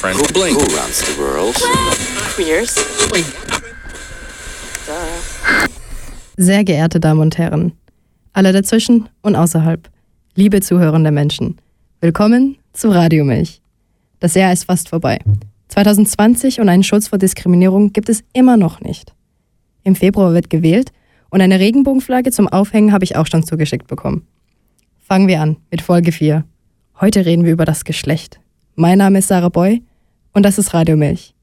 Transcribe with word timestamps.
friend. 0.00 0.18
Who, 0.18 0.32
blink. 0.32 0.56
Who 0.56 0.64
runs 0.74 1.04
the 1.04 1.18
world? 1.20 1.54
Queers. 2.34 2.74
Sehr 6.38 6.64
geehrte 6.64 7.00
Damen 7.00 7.20
und 7.20 7.36
Herren, 7.36 7.72
alle 8.32 8.52
dazwischen 8.52 9.10
und 9.20 9.36
außerhalb, 9.36 9.90
liebe 10.34 10.62
zuhörende 10.62 11.10
Menschen, 11.10 11.58
willkommen 12.00 12.56
zu 12.72 12.88
Radiomilch. 12.88 13.60
Das 14.20 14.34
Jahr 14.34 14.54
ist 14.54 14.64
fast 14.64 14.88
vorbei. 14.88 15.18
2020 15.68 16.60
und 16.60 16.70
einen 16.70 16.82
Schutz 16.82 17.08
vor 17.08 17.18
Diskriminierung 17.18 17.92
gibt 17.92 18.08
es 18.08 18.24
immer 18.32 18.56
noch 18.56 18.80
nicht. 18.80 19.12
Im 19.84 19.96
Februar 19.96 20.32
wird 20.32 20.48
gewählt 20.48 20.92
und 21.28 21.42
eine 21.42 21.60
Regenbogenflagge 21.60 22.30
zum 22.32 22.48
Aufhängen 22.48 22.92
habe 22.92 23.04
ich 23.04 23.16
auch 23.16 23.26
schon 23.26 23.44
zugeschickt 23.44 23.86
bekommen. 23.86 24.26
Fangen 24.98 25.28
wir 25.28 25.42
an 25.42 25.58
mit 25.70 25.82
Folge 25.82 26.10
4. 26.10 26.44
Heute 27.02 27.26
reden 27.26 27.44
wir 27.44 27.52
über 27.52 27.66
das 27.66 27.84
Geschlecht. 27.84 28.40
Mein 28.76 28.96
Name 28.96 29.18
ist 29.18 29.28
Sarah 29.28 29.50
Boy 29.50 29.82
und 30.32 30.44
das 30.44 30.58
ist 30.58 30.74
Radio 30.74 30.96
Milch. 30.96 31.34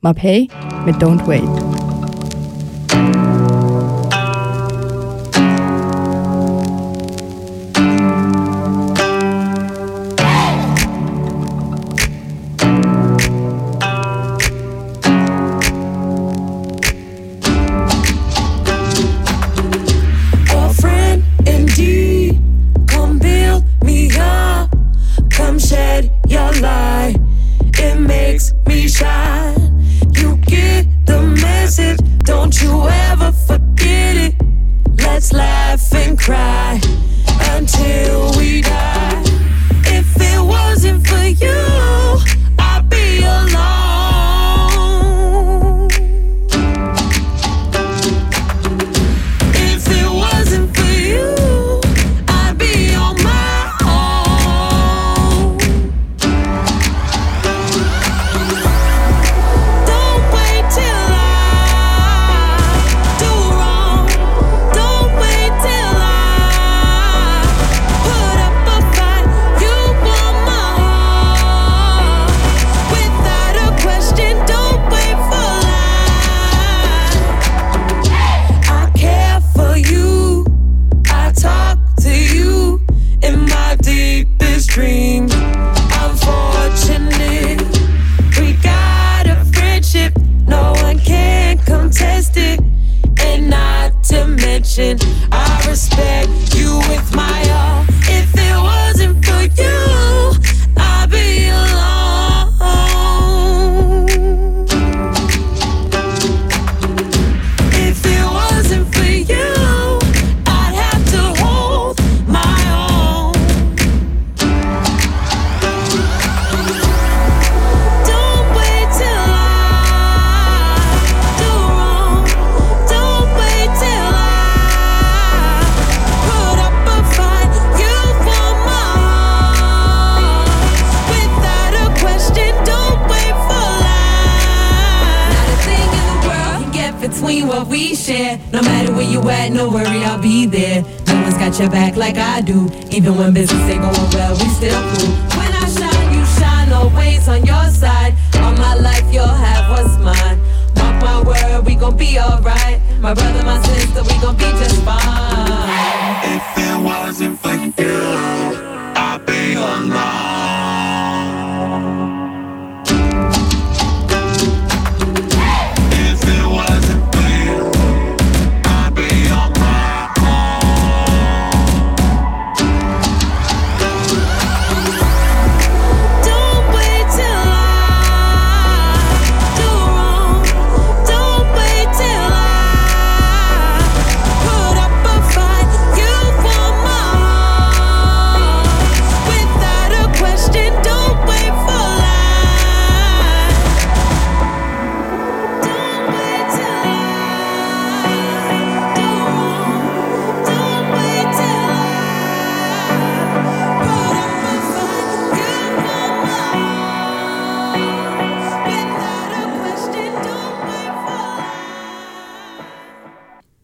Mapei 0.00 0.48
mit 0.86 0.96
Don't 0.96 1.26
Wait. 1.26 1.69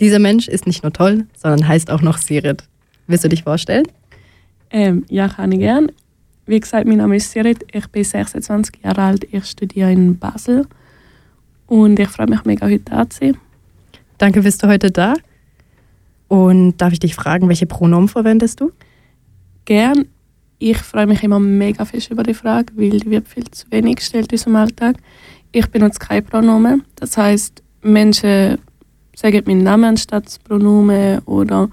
Dieser 0.07 0.21
Mensch 0.21 0.47
ist 0.47 0.69
nicht 0.69 0.85
nur 0.85 0.93
toll, 0.93 1.27
sondern 1.37 1.67
heißt 1.67 1.91
auch 1.91 2.01
noch 2.01 2.19
Sirit. 2.19 2.63
Willst 3.09 3.25
du 3.25 3.29
dich 3.29 3.43
vorstellen? 3.43 3.89
Ähm, 4.71 5.05
ja, 5.09 5.27
kann 5.27 5.51
ich 5.51 5.59
gern. 5.59 5.91
Wie 6.47 6.61
gesagt, 6.61 6.87
mein 6.87 6.99
Name 6.99 7.17
ist 7.17 7.33
Sirit, 7.33 7.67
ich 7.73 7.89
bin 7.89 8.05
26 8.05 8.85
Jahre 8.85 9.03
alt, 9.03 9.27
ich 9.33 9.45
studiere 9.47 9.91
in 9.91 10.17
Basel 10.17 10.65
und 11.67 11.99
ich 11.99 12.07
freue 12.07 12.29
mich 12.29 12.45
mega, 12.45 12.67
heute 12.67 12.85
da 12.85 13.11
zu 13.11 13.19
sein. 13.19 13.37
Danke, 14.17 14.43
bist 14.43 14.63
du 14.63 14.69
heute 14.69 14.93
da. 14.93 15.15
Und 16.29 16.77
darf 16.77 16.93
ich 16.93 17.01
dich 17.01 17.17
fragen, 17.17 17.49
welche 17.49 17.67
Pronomen 17.67 18.07
verwendest 18.07 18.61
du? 18.61 18.71
Gern. 19.65 20.07
Ich 20.61 20.79
freue 20.79 21.09
mich 21.09 21.25
immer 21.25 21.41
mega 21.41 21.85
fest 21.85 22.13
über 22.13 22.23
die 22.23 22.33
Frage, 22.33 22.73
weil 22.77 22.91
die 22.91 23.11
wird 23.11 23.27
viel 23.27 23.51
zu 23.51 23.67
wenig 23.73 23.97
gestellt 23.97 24.31
in 24.31 24.37
unserem 24.37 24.55
Alltag. 24.55 24.99
Ich 25.51 25.67
benutze 25.67 25.99
keine 25.99 26.23
Pronomen. 26.23 26.85
Das 26.95 27.17
heißt, 27.17 27.61
Menschen 27.83 28.59
sagen 29.17 29.43
meinen 29.47 29.65
Namen 29.65 29.85
anstatt 29.85 30.27
das 30.27 30.39
Pronomen 30.39 31.19
oder 31.21 31.69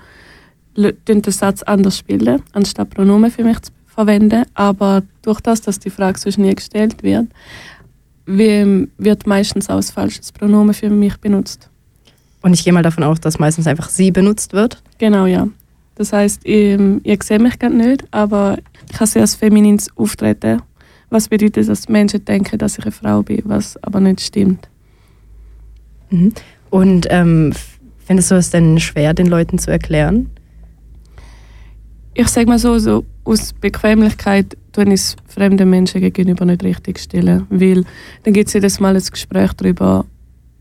den 0.76 1.24
Satz 1.24 1.62
anders 1.62 1.98
spielen, 2.00 2.42
anstatt 2.54 2.90
Pronomen 2.90 3.30
für 3.30 3.44
mich 3.44 3.62
zu 3.62 3.72
verwenden. 3.86 4.46
Aber 4.56 5.04
durch 5.22 5.40
das, 5.42 5.62
dass 5.62 5.78
die 5.78 5.92
Frage 5.92 6.18
sonst 6.18 6.40
nie 6.40 6.56
gestellt 6.56 7.04
wird, 7.04 7.28
wird 8.26 9.28
meistens 9.28 9.70
auch 9.70 9.78
ein 9.78 9.84
falsches 9.84 10.32
Pronomen 10.32 10.74
für 10.74 10.90
mich 10.90 11.18
benutzt. 11.18 11.70
Und 12.42 12.54
ich 12.54 12.64
gehe 12.64 12.74
mal 12.74 12.84
davon 12.84 13.04
aus, 13.04 13.20
dass 13.20 13.40
meistens 13.40 13.68
einfach 13.68 13.90
sie 13.90 14.12
benutzt 14.12 14.54
wird? 14.54 14.82
Genau, 14.98 15.26
ja. 15.26 15.48
Das 15.96 16.12
heißt, 16.12 16.42
ich, 16.44 16.80
ich 17.04 17.24
sehe 17.24 17.40
mich 17.40 17.60
gar 17.60 17.70
nicht, 17.70 18.04
aber 18.12 18.58
ich 18.90 18.96
habe 18.96 19.08
sehr 19.08 19.22
als 19.22 19.36
feminines 19.36 19.96
Auftreten, 19.96 20.62
was 21.10 21.28
bedeutet, 21.28 21.70
dass 21.70 21.88
Menschen 21.88 22.26
denken, 22.26 22.58
dass 22.58 22.78
ich 22.78 22.84
eine 22.84 22.92
Frau 22.92 23.22
bin, 23.22 23.44
was 23.46 23.82
aber 23.84 24.00
nicht 24.00 24.22
stimmt. 24.22 24.68
Mhm. 26.10 26.34
Und 26.74 27.06
ähm, 27.12 27.54
findest 28.04 28.32
du 28.32 28.36
es 28.36 28.50
denn 28.50 28.80
schwer, 28.80 29.14
den 29.14 29.28
Leuten 29.28 29.60
zu 29.60 29.70
erklären? 29.70 30.32
Ich 32.16 32.30
sage 32.30 32.48
mal 32.48 32.58
so, 32.58 32.80
so 32.80 33.06
aus 33.26 33.54
Bequemlichkeit 33.54 34.58
tue 34.72 34.86
ich 34.86 34.94
es 34.94 35.16
fremden 35.28 35.70
Menschen 35.70 36.02
gegenüber 36.02 36.46
nicht 36.46 36.64
richtig 36.64 36.98
stellen, 36.98 37.46
weil 37.52 37.86
dann 38.24 38.34
gibt 38.34 38.48
es 38.48 38.56
jedes 38.56 38.80
Mal 38.80 38.96
ein 38.96 39.04
Gespräch 39.04 39.54
darüber, 39.54 40.08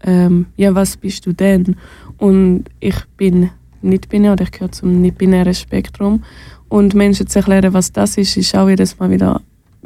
ähm, 0.03 0.49
ja, 0.59 0.75
was 0.75 0.99
bist 0.99 1.25
du 1.25 1.33
denn? 1.33 1.77
Und 2.19 2.65
ich 2.79 3.07
bin 3.17 3.49
nicht 3.81 4.11
binär 4.11 4.35
oder 4.35 4.45
ich 4.45 4.51
gehöre 4.51 4.71
zum 4.71 5.01
nicht-binären 5.01 5.55
Spektrum. 5.55 6.25
Und 6.69 6.93
Menschen 6.93 7.27
zu 7.27 7.39
erklären, 7.39 7.73
was 7.73 7.91
das 7.91 8.19
ist, 8.19 8.37
ist 8.37 8.55
auch 8.55 8.69
jedes 8.69 8.99
Mal 8.99 9.09
wieder 9.09 9.41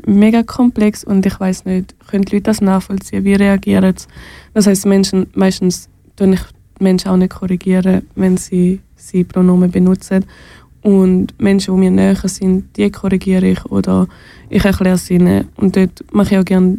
mega 0.04 0.42
komplex 0.42 1.04
und 1.04 1.24
ich 1.24 1.38
weiß 1.38 1.66
nicht, 1.66 1.94
können 2.08 2.24
die 2.24 2.34
Leute 2.34 2.50
das 2.50 2.60
nachvollziehen? 2.60 3.22
Wie 3.22 3.34
reagieren 3.34 3.94
sie? 3.96 4.08
Das 4.54 4.66
heißt, 4.66 4.86
Menschen, 4.86 5.28
meistens 5.34 5.88
tun 6.16 6.32
ich 6.32 6.40
Menschen 6.78 7.10
auch 7.10 7.16
nicht 7.16 7.32
korrigieren, 7.32 8.02
wenn 8.14 8.36
sie 8.36 8.80
sie 8.96 9.24
Pronomen 9.24 9.70
benutzen. 9.70 10.24
Und 10.82 11.38
Menschen, 11.40 11.74
die 11.74 11.80
mir 11.80 11.90
näher 11.90 12.16
sind, 12.28 12.76
die 12.76 12.90
korrigiere 12.90 13.46
ich 13.46 13.64
oder 13.66 14.06
ich 14.48 14.64
erkläre 14.64 14.94
es 14.94 15.10
ihnen. 15.10 15.48
Und 15.56 15.76
dort 15.76 16.04
mache 16.12 16.34
ich 16.34 16.40
auch 16.40 16.44
gerne 16.44 16.78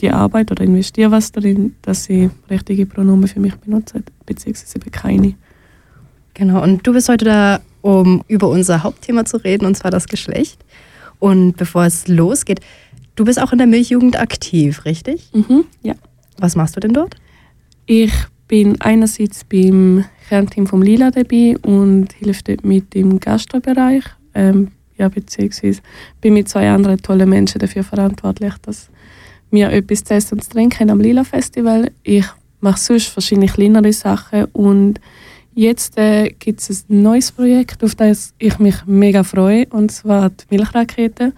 die 0.00 0.10
Arbeit 0.10 0.50
oder 0.50 0.64
investiere 0.64 1.10
was 1.10 1.32
darin, 1.32 1.74
dass 1.82 2.04
sie 2.04 2.30
richtige 2.48 2.86
Pronomen 2.86 3.28
für 3.28 3.40
mich 3.40 3.54
benutzen, 3.56 4.04
beziehungsweise 4.24 4.78
eben 4.78 4.90
keine. 4.90 5.34
Genau, 6.34 6.62
und 6.62 6.86
du 6.86 6.92
bist 6.92 7.08
heute 7.08 7.24
da, 7.24 7.60
um 7.82 8.22
über 8.28 8.48
unser 8.48 8.82
Hauptthema 8.82 9.24
zu 9.24 9.38
reden, 9.38 9.66
und 9.66 9.76
zwar 9.76 9.90
das 9.90 10.06
Geschlecht. 10.06 10.64
Und 11.18 11.56
bevor 11.56 11.84
es 11.84 12.08
losgeht, 12.08 12.60
du 13.16 13.24
bist 13.24 13.40
auch 13.40 13.52
in 13.52 13.58
der 13.58 13.66
Milchjugend 13.66 14.18
aktiv, 14.18 14.84
richtig? 14.84 15.28
Mhm, 15.34 15.64
ja. 15.82 15.94
Was 16.38 16.56
machst 16.56 16.76
du 16.76 16.80
denn 16.80 16.94
dort? 16.94 17.16
Ich 17.84 18.12
bin 18.50 18.80
einerseits 18.80 19.44
beim 19.44 20.04
Kernteam 20.28 20.66
vom 20.66 20.82
Lila 20.82 21.12
dabei 21.12 21.54
und 21.62 22.12
hilft 22.14 22.48
dort 22.48 22.64
mit 22.64 22.96
im 22.96 23.20
Gastrobereich. 23.20 24.02
Ähm, 24.34 24.72
ja, 24.98 25.08
beziehungsweise 25.08 25.80
bin 26.20 26.34
mit 26.34 26.48
zwei 26.48 26.68
anderen 26.68 27.00
tollen 27.00 27.28
Menschen 27.28 27.60
dafür 27.60 27.84
verantwortlich, 27.84 28.54
dass 28.62 28.90
wir 29.52 29.70
etwas 29.70 30.02
zu 30.02 30.14
essen 30.14 30.34
und 30.34 30.42
zu 30.42 30.50
trinken 30.50 30.90
am 30.90 30.98
Lila 30.98 31.22
Festival. 31.22 31.92
Ich 32.02 32.26
mache 32.60 32.80
sonst 32.80 33.06
verschiedene 33.06 33.46
kleinere 33.46 33.92
Sachen 33.92 34.46
und 34.46 35.00
Jetzt 35.52 35.98
äh, 35.98 36.30
gibt 36.38 36.60
es 36.60 36.88
ein 36.88 37.02
neues 37.02 37.32
Projekt, 37.32 37.82
auf 37.82 37.96
das 37.96 38.32
ich 38.38 38.58
mich 38.60 38.76
mega 38.86 39.24
freue, 39.24 39.66
und 39.70 39.90
zwar 39.90 40.30
die 40.30 40.44
Milchrakete. 40.48 41.32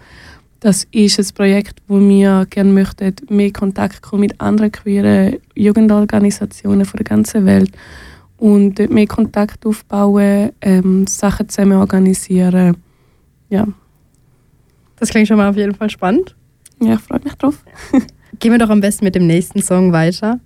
Das 0.63 0.87
ist 0.91 1.19
ein 1.19 1.35
Projekt, 1.35 1.81
wo 1.89 1.99
wir 1.99 2.47
gerne 2.49 2.71
möchten, 2.71 3.13
mehr 3.27 3.51
Kontakt 3.51 4.01
kommen 4.01 4.21
mit 4.21 4.39
anderen 4.39 4.71
queeren 4.71 5.39
Jugendorganisationen 5.55 6.85
von 6.85 6.99
der 6.99 7.03
ganzen 7.03 7.45
Welt 7.45 7.69
und 8.37 8.79
dort 8.79 8.89
mehr 8.89 9.05
Kontakt 9.05 9.65
aufbauen, 9.65 10.53
ähm, 10.61 11.05
Sachen 11.05 11.49
zusammen 11.49 11.79
organisieren. 11.79 12.77
Ja. 13.49 13.67
Das 14.95 15.09
klingt 15.09 15.27
schon 15.27 15.35
mal 15.35 15.49
auf 15.49 15.57
jeden 15.57 15.75
Fall 15.75 15.89
spannend. 15.89 16.33
Ja, 16.81 16.93
ich 16.93 17.01
freue 17.01 17.19
mich 17.21 17.35
drauf. 17.35 17.61
Gehen 18.39 18.53
wir 18.53 18.57
doch 18.57 18.69
am 18.69 18.79
besten 18.79 19.03
mit 19.03 19.15
dem 19.15 19.27
nächsten 19.27 19.61
Song 19.61 19.91
weiter. 19.91 20.39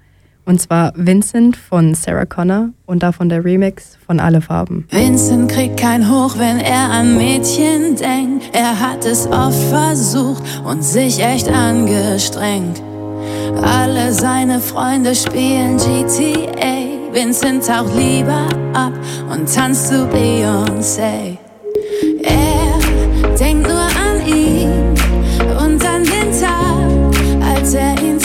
Und 0.48 0.62
zwar 0.62 0.94
Vincent 0.96 1.58
von 1.58 1.94
Sarah 1.94 2.24
Connor 2.24 2.70
und 2.86 3.04
davon 3.04 3.28
der 3.28 3.44
Remix 3.44 3.98
von 4.06 4.22
Alle 4.22 4.40
Farben. 4.40 4.88
Vincent 4.92 5.52
kriegt 5.52 5.78
kein 5.78 6.10
Hoch, 6.10 6.38
wenn 6.38 6.62
er 6.62 6.90
an 6.90 7.18
Mädchen 7.18 7.98
denkt. 7.98 8.46
Er 8.54 8.80
hat 8.80 9.04
es 9.04 9.28
oft 9.28 9.62
versucht 9.70 10.42
und 10.64 10.86
sich 10.86 11.22
echt 11.22 11.50
angestrengt. 11.50 12.82
Alle 13.62 14.14
seine 14.14 14.62
Freunde 14.62 15.14
spielen 15.16 15.76
GTA. 15.76 17.12
Vincent 17.12 17.68
taucht 17.68 17.94
lieber 17.94 18.48
ab 18.74 18.94
und 19.30 19.54
tanzt 19.54 19.90
zu 19.90 20.08
Beyoncé. 20.08 21.38
Er 22.24 23.38
denkt 23.38 23.68
nur 23.68 23.82
an 23.82 24.26
ihn 24.26 24.96
und 25.60 25.86
an 25.86 26.04
den 26.06 26.32
Tag, 26.40 27.54
als 27.54 27.74
er 27.74 28.02
ihn 28.02 28.17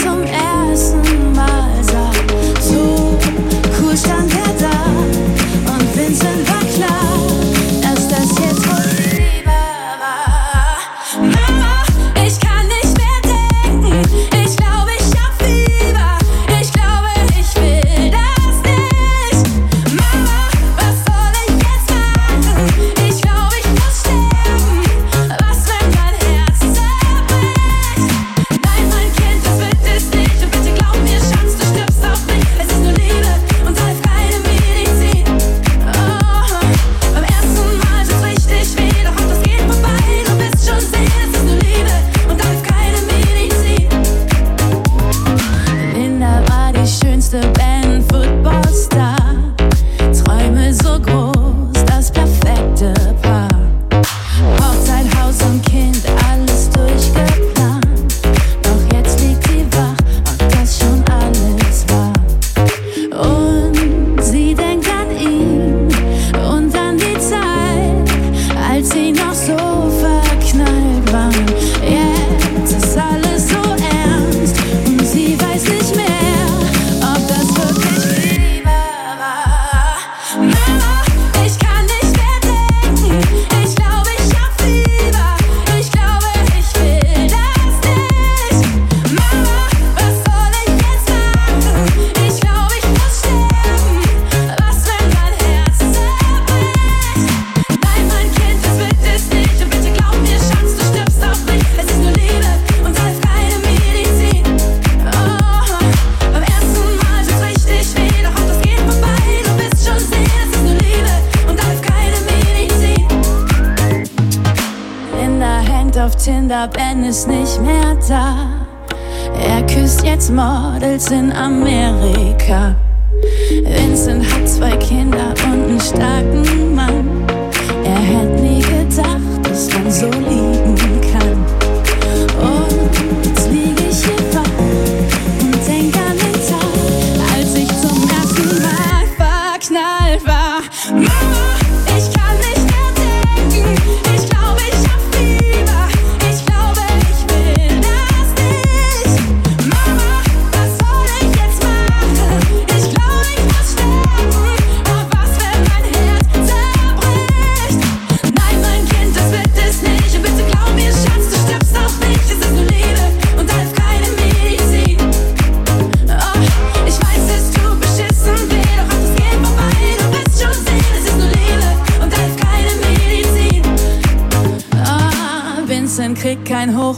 Vincent 122.53 124.31
hat 124.31 124.47
zwei 124.47 124.77
Kinder 124.77 125.33
und 125.45 125.71
einen 125.71 125.81
starken 125.81 126.72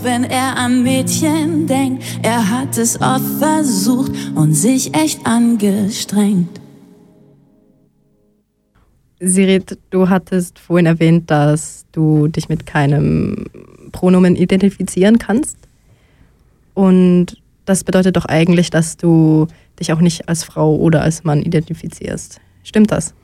wenn 0.04 0.24
er 0.24 0.56
an 0.56 0.82
Mädchen 0.82 1.66
denkt. 1.66 2.04
Er 2.22 2.50
hat 2.50 2.76
es 2.76 3.00
oft 3.00 3.24
versucht 3.38 4.12
und 4.34 4.52
sich 4.52 4.94
echt 4.94 5.26
angestrengt. 5.26 6.60
Sirit, 9.18 9.78
du 9.90 10.10
hattest 10.10 10.58
vorhin 10.58 10.86
erwähnt, 10.86 11.30
dass 11.30 11.86
du 11.92 12.28
dich 12.28 12.50
mit 12.50 12.66
keinem 12.66 13.46
Pronomen 13.92 14.36
identifizieren 14.36 15.18
kannst. 15.18 15.56
Und 16.74 17.40
das 17.64 17.84
bedeutet 17.84 18.16
doch 18.16 18.26
eigentlich, 18.26 18.68
dass 18.68 18.98
du 18.98 19.46
dich 19.80 19.92
auch 19.92 20.00
nicht 20.00 20.28
als 20.28 20.44
Frau 20.44 20.76
oder 20.76 21.02
als 21.02 21.24
Mann 21.24 21.42
identifizierst. 21.42 22.40
Stimmt 22.62 22.90
das? 22.90 23.14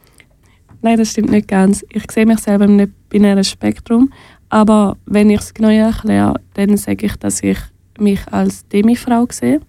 Nein, 0.80 0.96
das 0.96 1.10
stimmt 1.10 1.30
nicht 1.30 1.48
ganz. 1.48 1.84
Ich 1.92 2.10
sehe 2.10 2.24
mich 2.24 2.38
selber 2.38 2.64
im 2.64 2.94
binären 3.10 3.44
Spektrum. 3.44 4.10
Aber 4.50 4.96
wenn 5.06 5.30
ich 5.30 5.40
es 5.40 5.54
genau 5.54 5.68
erkläre, 5.68 6.34
dann 6.54 6.76
sage 6.76 7.06
ich, 7.06 7.16
dass 7.16 7.42
ich 7.42 7.58
mich 7.98 8.20
als 8.32 8.66
Demifrau 8.68 9.26
sehe. 9.30 9.60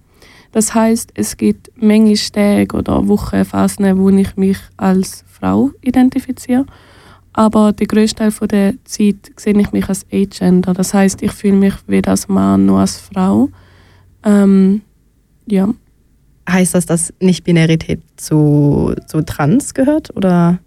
Das 0.52 0.74
heißt, 0.74 1.12
es 1.16 1.38
gibt 1.38 1.72
manche 1.76 2.32
Tage 2.32 2.76
oder 2.76 3.08
Wochen, 3.08 3.46
Phasen, 3.46 3.98
wo 3.98 4.10
ich 4.10 4.36
mich 4.36 4.58
als 4.78 5.24
Frau 5.28 5.72
identifiziere. 5.82 6.66
Aber 7.34 7.72
den 7.72 7.88
grössten 7.88 8.18
Teil 8.18 8.48
der 8.48 8.74
Zeit 8.84 9.32
sehe 9.38 9.58
ich 9.58 9.72
mich 9.72 9.88
als 9.88 10.06
Agender. 10.12 10.74
Das 10.74 10.94
heißt, 10.94 11.22
ich 11.22 11.32
fühle 11.32 11.56
mich 11.56 11.76
weder 11.88 12.12
als 12.12 12.28
Mann 12.28 12.66
noch 12.66 12.80
als 12.80 12.98
Frau. 12.98 13.50
Ähm, 14.24 14.82
ja. 15.48 15.70
Heißt 16.50 16.76
das, 16.76 16.86
dass 16.86 17.14
Nicht-Binarität 17.22 18.02
zu, 18.18 18.94
zu 19.08 19.22
Trans 19.22 19.74
gehört 19.74 20.14
oder 20.16 20.60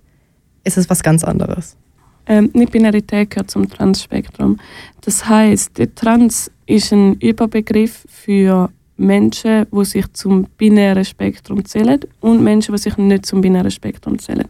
ist 0.63 0.79
es 0.79 0.89
was 0.89 1.03
ganz 1.03 1.25
anderes? 1.25 1.77
Ähm, 2.27 2.51
Nicht-Binarität 2.53 3.31
gehört 3.31 3.51
zum 3.51 3.69
Trans-Spektrum. 3.69 4.59
Das 5.03 5.29
heißt, 5.29 5.77
der 5.77 5.95
Trans 5.95 6.51
ist 6.67 6.93
ein 6.93 7.15
Überbegriff 7.15 8.07
für 8.09 8.71
Menschen, 8.97 9.67
die 9.71 9.85
sich 9.85 10.11
zum 10.13 10.47
binären 10.57 11.05
Spektrum 11.05 11.65
zählen 11.65 12.01
und 12.21 12.43
Menschen, 12.43 12.75
die 12.75 12.81
sich 12.81 12.97
nicht 12.97 13.27
zum 13.27 13.41
binären 13.41 13.71
Spektrum 13.71 14.19
zählen. 14.19 14.49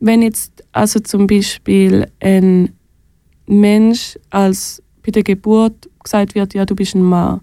Wenn 0.00 0.22
jetzt 0.22 0.64
also 0.72 0.98
zum 1.00 1.26
Beispiel 1.26 2.06
ein 2.20 2.72
Mensch 3.46 4.18
als 4.30 4.82
bei 5.04 5.12
der 5.12 5.22
Geburt 5.22 5.88
gesagt 6.02 6.34
wird, 6.34 6.54
ja, 6.54 6.64
du 6.64 6.74
bist 6.74 6.94
ein 6.94 7.02
Mann, 7.02 7.40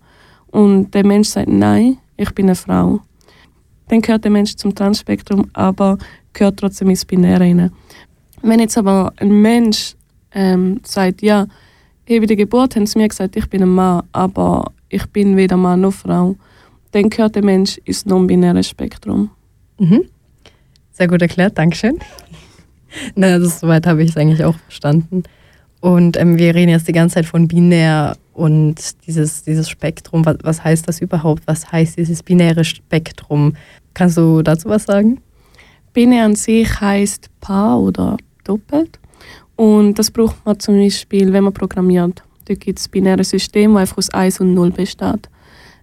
und 0.51 0.93
der 0.93 1.05
Mensch 1.05 1.29
sagt, 1.29 1.48
nein, 1.48 1.98
ich 2.17 2.34
bin 2.34 2.48
eine 2.48 2.55
Frau, 2.55 3.01
dann 3.88 4.01
gehört 4.01 4.24
der 4.24 4.31
Mensch 4.31 4.55
zum 4.55 4.74
Transspektrum, 4.74 5.48
aber 5.53 5.98
gehört 6.34 6.60
trotzdem 6.60 6.89
ins 6.89 7.05
Binäre 7.05 7.41
rein. 7.41 7.72
Wenn 8.41 8.60
jetzt 8.60 8.77
aber 8.77 9.13
ein 9.17 9.41
Mensch 9.41 9.96
ähm, 10.31 10.79
sagt, 10.84 11.22
ja, 11.22 11.48
bei 12.08 12.19
der 12.19 12.36
Geburt 12.36 12.75
haben 12.75 12.86
sie 12.86 12.98
mir 12.98 13.08
gesagt, 13.08 13.36
ich 13.36 13.48
bin 13.50 13.63
ein 13.63 13.69
Mann, 13.69 14.03
aber 14.12 14.72
ich 14.89 15.05
bin 15.08 15.38
weder 15.38 15.58
Mann 15.58 15.81
noch 15.81 15.93
Frau, 15.93 16.36
dann 16.91 17.10
gehört 17.10 17.36
der 17.36 17.43
Mensch 17.43 17.77
ins 17.86 18.05
non-binäre 18.05 18.63
Spektrum. 18.63 19.29
Mhm. 19.77 20.05
Sehr 20.91 21.08
gut 21.08 21.22
erklärt, 21.22 21.58
Dankeschön. 21.58 22.00
Na, 23.15 23.27
also 23.27 23.48
soweit 23.48 23.86
habe 23.86 24.03
ich 24.03 24.10
es 24.10 24.17
eigentlich 24.17 24.43
auch 24.43 24.58
verstanden. 24.58 25.24
Und 25.81 26.17
ähm, 26.17 26.38
wir 26.38 26.55
reden 26.55 26.72
jetzt 26.72 26.88
die 26.88 26.93
ganze 26.93 27.15
Zeit 27.15 27.25
von 27.25 27.48
binär 27.48 28.17
und 28.34 28.75
dieses, 29.05 29.43
dieses 29.43 29.69
Spektrum. 29.69 30.25
Was, 30.25 30.38
was 30.43 30.63
heißt 30.63 30.88
das 30.88 31.00
überhaupt? 31.00 31.43
Was 31.46 31.72
heißt 31.72 31.98
dieses 31.98 32.24
binäre 32.24 32.65
Spektrum? 32.65 33.53
Kannst 33.93 34.17
du 34.17 34.41
dazu 34.41 34.69
was 34.69 34.84
sagen? 34.84 35.22
Binär 35.93 36.25
an 36.25 36.36
sich 36.36 36.81
heißt 36.81 37.29
Paar 37.39 37.79
oder 37.79 38.17
doppelt. 38.50 39.00
Und 39.56 40.00
das 40.00 40.10
braucht 40.10 40.46
man 40.46 40.60
zum 40.60 40.77
Beispiel, 40.77 41.32
wenn 41.34 41.44
man 41.44 41.53
programmiert. 41.53 42.24
Da 42.46 42.53
gibt 42.56 42.79
es 42.79 42.88
binäre 42.88 43.24
Systeme, 43.24 43.74
das 43.74 43.82
einfach 43.82 43.98
aus 43.98 44.10
1 44.10 44.39
und 44.39 44.53
0 44.53 44.72
besteht. 44.72 45.29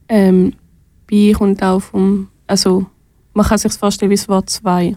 Ähm, 0.08 0.54
Bi 1.06 1.32
kommt 1.32 1.62
auch 1.62 1.80
vom, 1.80 2.28
also 2.46 2.86
man 3.34 3.46
kann 3.46 3.58
sich 3.58 3.72
vorstellen 3.72 4.10
wie 4.10 4.16
das 4.16 4.28
Wort 4.28 4.50
2. 4.50 4.96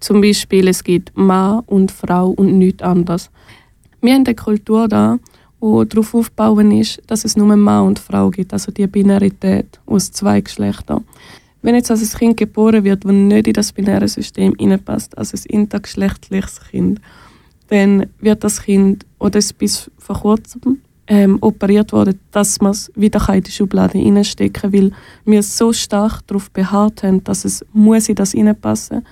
Zum 0.00 0.20
Beispiel, 0.20 0.68
es 0.68 0.82
gibt 0.82 1.16
Mann 1.16 1.60
und 1.66 1.92
Frau 1.92 2.30
und 2.30 2.58
nichts 2.58 2.82
anderes. 2.82 3.30
Wir 4.00 4.14
haben 4.14 4.24
eine 4.24 4.34
Kultur 4.34 4.88
da, 4.88 5.18
die 5.60 5.88
darauf 5.88 6.14
aufbauen 6.14 6.70
ist, 6.70 7.02
dass 7.06 7.24
es 7.24 7.36
nur 7.36 7.54
Mann 7.56 7.86
und 7.88 7.98
Frau 7.98 8.30
gibt, 8.30 8.52
also 8.52 8.70
die 8.70 8.86
Binarität 8.86 9.80
aus 9.86 10.12
zwei 10.12 10.40
Geschlechtern. 10.40 11.04
Wenn 11.68 11.74
jetzt 11.74 11.90
also 11.90 12.02
ein 12.02 12.18
Kind 12.18 12.38
geboren 12.38 12.82
wird, 12.82 13.04
das 13.04 13.12
nicht 13.12 13.46
in 13.46 13.52
das 13.52 13.72
binäre 13.72 14.08
System 14.08 14.54
hineinpasst, 14.58 15.18
also 15.18 15.36
ein 15.36 15.60
intergeschlechtliches 15.60 16.60
Kind, 16.70 16.98
dann 17.66 18.06
wird 18.20 18.42
das 18.42 18.62
Kind, 18.62 19.04
oder 19.18 19.38
ist 19.38 19.58
bis 19.58 19.90
vor 19.98 20.20
kurzem 20.20 20.78
ähm, 21.08 21.36
operiert 21.42 21.92
worden, 21.92 22.18
dass 22.30 22.62
man 22.62 22.70
es 22.72 22.90
wieder 22.94 23.20
in 23.34 23.42
die 23.42 23.50
Schublade 23.50 23.98
hineinstecken 23.98 24.62
kann, 24.62 24.72
weil 24.72 24.92
wir 25.26 25.42
so 25.42 25.74
stark 25.74 26.26
darauf 26.26 26.50
beharrt 26.50 27.02
haben, 27.02 27.22
dass 27.24 27.44
es 27.44 27.62
muss 27.74 28.08
in 28.08 28.14
das 28.14 28.32
hineinpassen. 28.32 29.04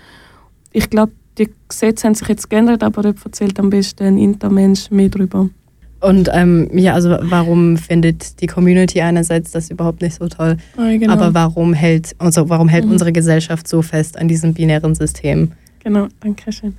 Ich 0.73 0.89
glaube, 0.89 1.13
die 1.37 1.51
Gesetze 1.69 2.07
haben 2.07 2.15
sich 2.15 2.29
jetzt 2.29 2.49
geändert, 2.49 2.83
aber 2.83 3.03
dort 3.03 3.23
erzählt 3.23 3.61
am 3.61 3.69
besten 3.69 4.05
ein 4.05 4.17
Intermensch 4.17 4.91
mehr 4.91 5.11
darüber. 5.11 5.51
Und 6.01 6.29
ähm, 6.33 6.69
ja, 6.77 6.93
also 6.93 7.17
warum 7.23 7.77
findet 7.77 8.41
die 8.41 8.47
Community 8.47 9.01
einerseits 9.01 9.53
das 9.53 9.71
überhaupt 9.71 10.03
nicht 10.03 10.17
so 10.17 10.29
toll? 10.29 10.57
Ah, 10.77 10.91
genau. 10.91 11.13
Aber 11.13 11.33
warum 11.35 11.73
hält, 11.73 12.15
also 12.19 12.49
warum 12.49 12.69
hält 12.69 12.85
mhm. 12.85 12.93
unsere 12.93 13.13
Gesellschaft 13.13 13.67
so 13.67 13.83
fest 13.83 14.19
an 14.19 14.29
diesem 14.29 14.53
binären 14.53 14.95
System? 14.95 15.53
Genau, 15.83 16.09
danke 16.21 16.53
schön. 16.53 16.75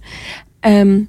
Ähm, 0.61 1.07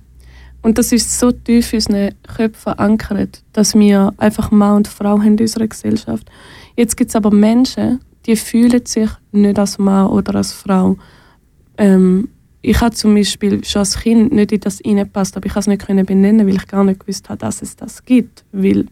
und 0.63 0.79
das 0.79 0.93
ist 0.93 1.19
so 1.19 1.33
tief 1.33 1.73
in 1.73 1.79
unseren 1.79 2.11
Köpfen 2.23 2.55
verankert, 2.55 3.43
dass 3.53 3.75
wir 3.75 4.13
einfach 4.17 4.51
Mann 4.51 4.77
und 4.77 4.89
Frau 4.89 5.19
haben 5.19 5.39
in 5.39 5.41
unserer 5.41 5.67
Gesellschaft. 5.67 6.29
Jetzt 6.77 6.97
gibt 6.97 7.11
es 7.11 7.17
aber 7.17 7.31
Menschen, 7.31 8.01
die 8.27 8.37
fühlen 8.37 8.85
sich 8.85 9.11
nicht 9.33 9.59
als 9.59 9.79
Mann 9.79 10.09
oder 10.09 10.35
als 10.37 10.53
Frau. 10.53 10.97
Ähm, 11.77 12.29
ich 12.69 12.83
habe 12.83 12.95
zum 12.95 13.15
Beispiel 13.15 13.65
schon 13.65 13.81
als 13.81 13.99
Kind 13.99 14.31
nicht 14.31 14.53
in 14.53 14.61
das 14.61 14.83
reingepasst, 14.85 15.39
aber 15.39 15.47
ich 15.47 15.55
konnte 15.55 15.71
es 15.71 15.87
nicht 15.87 16.07
benennen, 16.07 16.47
weil 16.47 16.57
ich 16.57 16.67
gar 16.67 16.85
nicht 16.85 17.01
gewusst 17.01 17.27
habe, 17.31 17.39
dass 17.39 17.63
es 17.63 17.77
das 17.77 18.05
gibt. 18.05 18.45
Weil 18.53 18.87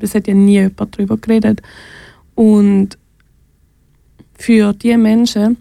es 0.00 0.14
hat 0.14 0.26
ja 0.26 0.32
nie 0.32 0.54
jemand 0.54 0.96
darüber 0.96 1.18
geredet. 1.18 1.60
Und 2.34 2.96
für 4.38 4.72
diese 4.72 4.96
Menschen 4.96 5.58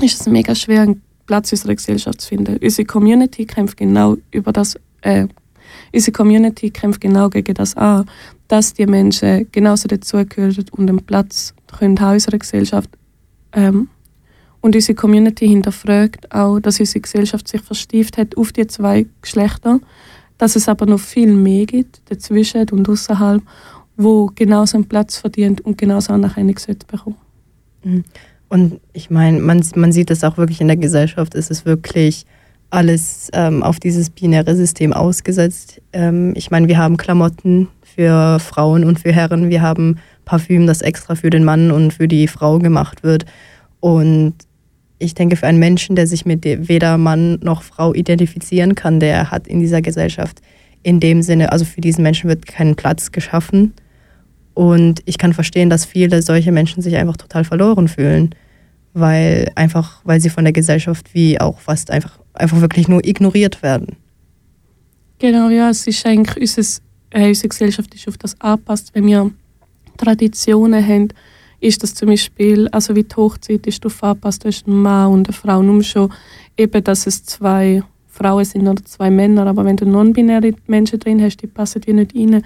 ist 0.00 0.22
es 0.22 0.26
mega 0.26 0.54
schwer, 0.54 0.82
einen 0.82 1.02
Platz 1.26 1.52
in 1.52 1.56
unserer 1.56 1.74
Gesellschaft 1.74 2.22
zu 2.22 2.28
finden. 2.28 2.56
Unsere 2.56 2.86
Community 2.86 3.44
kämpft 3.44 3.76
genau 3.76 4.16
über 4.30 4.50
das, 4.50 4.76
äh, 5.02 5.26
unsere 5.92 6.12
Community 6.12 6.70
kämpft 6.70 7.02
genau 7.02 7.28
gegen 7.28 7.52
das 7.52 7.76
an, 7.76 8.06
dass 8.48 8.72
die 8.72 8.86
Menschen 8.86 9.48
genauso 9.52 9.86
dazugehören 9.86 10.64
und 10.70 10.88
einen 10.88 11.04
Platz 11.04 11.52
können 11.78 11.98
in 11.98 12.04
unserer 12.04 12.38
Gesellschaft. 12.38 12.88
Ähm, 13.52 13.90
und 14.62 14.76
unsere 14.76 14.94
Community 14.94 15.46
hinterfragt 15.48 16.32
auch, 16.32 16.60
dass 16.60 16.80
unsere 16.80 17.00
Gesellschaft 17.00 17.48
sich 17.48 17.60
verstieft 17.60 18.16
hat 18.16 18.36
auf 18.36 18.52
die 18.52 18.66
zwei 18.68 19.06
Geschlechter, 19.20 19.80
dass 20.38 20.56
es 20.56 20.68
aber 20.68 20.86
noch 20.86 21.00
viel 21.00 21.34
mehr 21.34 21.66
gibt, 21.66 22.00
dazwischen 22.06 22.68
und 22.70 22.88
außerhalb, 22.88 23.42
wo 23.96 24.30
genauso 24.34 24.78
einen 24.78 24.86
Platz 24.86 25.18
verdient 25.18 25.60
und 25.62 25.76
genauso 25.76 26.12
Anerkennung 26.12 26.56
sollte 26.58 26.86
bekommen. 26.86 27.16
Mhm. 27.82 28.04
Und 28.48 28.80
ich 28.92 29.10
meine, 29.10 29.40
man, 29.40 29.64
man 29.74 29.92
sieht 29.92 30.10
das 30.10 30.22
auch 30.24 30.36
wirklich 30.36 30.60
in 30.60 30.68
der 30.68 30.76
Gesellschaft, 30.76 31.34
es 31.34 31.50
ist 31.50 31.66
wirklich 31.66 32.24
alles 32.70 33.30
ähm, 33.32 33.62
auf 33.62 33.80
dieses 33.80 34.10
binäre 34.10 34.54
System 34.54 34.92
ausgesetzt. 34.92 35.82
Ähm, 35.92 36.34
ich 36.36 36.50
meine, 36.50 36.68
wir 36.68 36.78
haben 36.78 36.96
Klamotten 36.96 37.68
für 37.82 38.38
Frauen 38.38 38.84
und 38.84 39.00
für 39.00 39.12
Herren, 39.12 39.50
wir 39.50 39.60
haben 39.60 39.98
Parfüm, 40.24 40.66
das 40.66 40.82
extra 40.82 41.14
für 41.14 41.30
den 41.30 41.44
Mann 41.44 41.70
und 41.70 41.92
für 41.92 42.08
die 42.08 42.28
Frau 42.28 42.58
gemacht 42.58 43.02
wird. 43.02 43.26
Und 43.80 44.34
ich 45.02 45.14
denke, 45.14 45.36
für 45.36 45.46
einen 45.46 45.58
Menschen, 45.58 45.96
der 45.96 46.06
sich 46.06 46.24
mit 46.24 46.44
weder 46.44 46.96
Mann 46.98 47.38
noch 47.42 47.62
Frau 47.62 47.92
identifizieren 47.92 48.74
kann, 48.74 49.00
der 49.00 49.30
hat 49.30 49.46
in 49.48 49.60
dieser 49.60 49.82
Gesellschaft 49.82 50.40
in 50.82 51.00
dem 51.00 51.22
Sinne, 51.22 51.52
also 51.52 51.64
für 51.64 51.80
diesen 51.80 52.02
Menschen 52.02 52.28
wird 52.28 52.46
kein 52.46 52.74
Platz 52.74 53.12
geschaffen. 53.12 53.72
Und 54.54 55.00
ich 55.04 55.18
kann 55.18 55.32
verstehen, 55.32 55.70
dass 55.70 55.84
viele 55.84 56.22
solche 56.22 56.52
Menschen 56.52 56.82
sich 56.82 56.96
einfach 56.96 57.16
total 57.16 57.44
verloren 57.44 57.88
fühlen, 57.88 58.34
weil 58.92 59.50
einfach, 59.54 60.00
weil 60.04 60.20
sie 60.20 60.30
von 60.30 60.44
der 60.44 60.52
Gesellschaft 60.52 61.14
wie 61.14 61.40
auch 61.40 61.60
fast 61.60 61.90
einfach, 61.90 62.18
einfach 62.34 62.60
wirklich 62.60 62.88
nur 62.88 63.04
ignoriert 63.06 63.62
werden. 63.62 63.96
Genau, 65.18 65.48
ja, 65.48 65.70
es 65.70 65.86
ist 65.86 66.04
eigentlich, 66.04 66.36
unser, 66.58 66.80
äh, 67.10 67.28
unsere 67.28 67.48
Gesellschaft 67.48 67.94
ist 67.94 68.08
auf 68.08 68.18
das 68.18 68.38
angepasst, 68.40 68.90
wenn 68.92 69.06
wir 69.06 69.30
Traditionen 69.96 70.86
haben, 70.86 71.08
ist 71.62 71.82
das 71.82 71.94
zum 71.94 72.08
Beispiel, 72.08 72.68
also 72.68 72.96
wie 72.96 73.04
die 73.04 73.14
Hochzeit 73.14 73.66
ist 73.66 73.84
darauf 73.84 74.02
angepasst, 74.02 74.44
da 74.44 74.48
ist 74.48 74.66
ein 74.66 74.74
Mann 74.74 75.12
und 75.12 75.28
eine 75.28 75.32
Frau, 75.32 75.62
nur 75.62 75.82
schon 75.82 76.12
eben, 76.56 76.82
dass 76.82 77.06
es 77.06 77.24
zwei 77.24 77.82
Frauen 78.08 78.44
sind 78.44 78.68
oder 78.68 78.84
zwei 78.84 79.10
Männer, 79.10 79.46
aber 79.46 79.64
wenn 79.64 79.76
du 79.76 79.86
non-binäre 79.86 80.52
Menschen 80.66 80.98
drin 80.98 81.22
hast, 81.22 81.36
die 81.38 81.46
passen 81.46 81.80
wie 81.86 81.92
nicht 81.92 82.14
rein. 82.14 82.42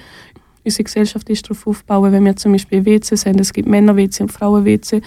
Unsere 0.64 0.85
Gesellschaft 0.85 1.28
ist 1.30 1.46
darauf 1.46 1.66
aufgebaut, 1.66 2.12
wenn 2.12 2.25
wir 2.25 2.37
zum 2.37 2.52
Beispiel 2.52 2.85
WCs 2.85 3.25
haben, 3.25 3.38
es 3.38 3.52
gibt 3.52 3.68
Männer-WC 3.68 4.25
und 4.25 4.32
Frauen-WC 4.32 5.00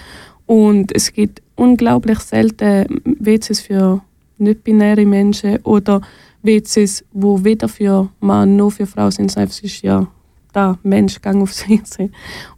und 0.46 0.92
es 0.94 1.12
gibt 1.12 1.40
unglaublich 1.54 2.18
selten 2.18 3.00
WCs 3.04 3.60
für 3.60 4.00
nicht-binäre 4.38 5.06
Menschen 5.06 5.58
oder 5.62 6.00
WCs, 6.42 7.04
wo 7.12 7.44
weder 7.44 7.68
für 7.68 8.08
Mann 8.20 8.56
noch 8.56 8.70
für 8.70 8.86
Frau 8.86 9.10
sind. 9.10 9.36
Es 9.36 9.60
ist 9.60 9.82
ja 9.82 10.08
da, 10.52 10.78
Mensch, 10.82 11.20
gang 11.20 11.42
aufs 11.42 11.68
WC. 11.68 12.10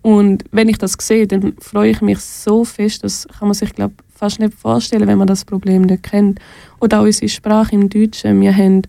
Und 0.03 0.45
wenn 0.51 0.69
ich 0.69 0.79
das 0.79 0.97
sehe, 1.01 1.27
dann 1.27 1.55
freue 1.59 1.91
ich 1.91 2.01
mich 2.01 2.21
so 2.21 2.65
fest, 2.65 3.05
das 3.05 3.27
kann 3.39 3.49
man 3.49 3.55
sich, 3.55 3.73
glaube 3.75 3.95
fast 4.23 4.39
nicht 4.39 4.55
vorstellen, 4.55 5.09
wenn 5.09 5.19
man 5.19 5.27
das 5.27 5.45
Problem 5.45 5.83
nicht 5.83 6.05
kennt. 6.05 6.39
Oder 6.79 7.01
auch 7.01 7.05
unsere 7.05 7.29
Sprache 7.29 7.75
im 7.75 7.89
Deutschen. 7.89 8.41
Wir 8.41 8.57
haben 8.57 8.83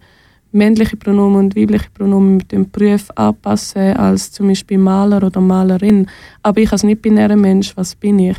männliche 0.51 0.95
Pronomen 0.95 1.39
und 1.39 1.55
weibliche 1.55 1.89
Pronomen 1.91 2.37
mit 2.37 2.51
dem 2.51 2.69
Beruf 2.69 3.09
anpassen 3.15 3.97
als 3.97 4.31
zum 4.31 4.47
Beispiel 4.47 4.77
Maler 4.77 5.23
oder 5.23 5.41
Malerin. 5.41 6.07
Aber 6.43 6.61
ich 6.61 6.71
als 6.71 6.83
nicht-binärer 6.83 7.35
Mensch, 7.35 7.75
was 7.75 7.95
bin 7.95 8.19
ich? 8.19 8.37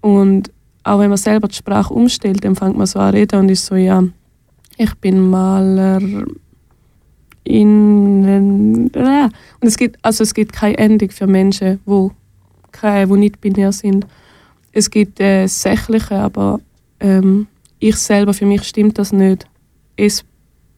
Und 0.00 0.50
auch 0.84 0.98
wenn 0.98 1.10
man 1.10 1.18
selber 1.18 1.48
die 1.48 1.54
Sprache 1.54 1.92
umstellt, 1.92 2.42
dann 2.44 2.56
fängt 2.56 2.78
man 2.78 2.86
so 2.86 2.98
an 2.98 3.14
reden 3.14 3.40
und 3.40 3.50
ist 3.50 3.66
so, 3.66 3.74
ja, 3.74 4.02
ich 4.78 4.94
bin 4.96 5.28
Maler, 5.28 6.00
in 7.44 8.88
und 8.92 9.66
es 9.66 9.76
gibt 9.76 9.98
also 10.02 10.22
es 10.22 10.34
gibt 10.34 10.52
keine 10.52 10.78
Endung 10.78 11.10
für 11.10 11.26
Menschen, 11.26 11.80
wo 11.84 12.12
keine, 12.70 13.08
wo 13.08 13.16
nicht 13.16 13.40
binär 13.40 13.72
sind. 13.72 14.06
Es 14.72 14.90
gibt 14.90 15.20
äh, 15.20 15.46
sächliche, 15.46 16.16
aber 16.16 16.60
ähm, 17.00 17.46
ich 17.78 17.96
selber 17.96 18.32
für 18.32 18.46
mich 18.46 18.62
stimmt 18.62 18.98
das 18.98 19.12
nicht, 19.12 19.46
es 19.96 20.24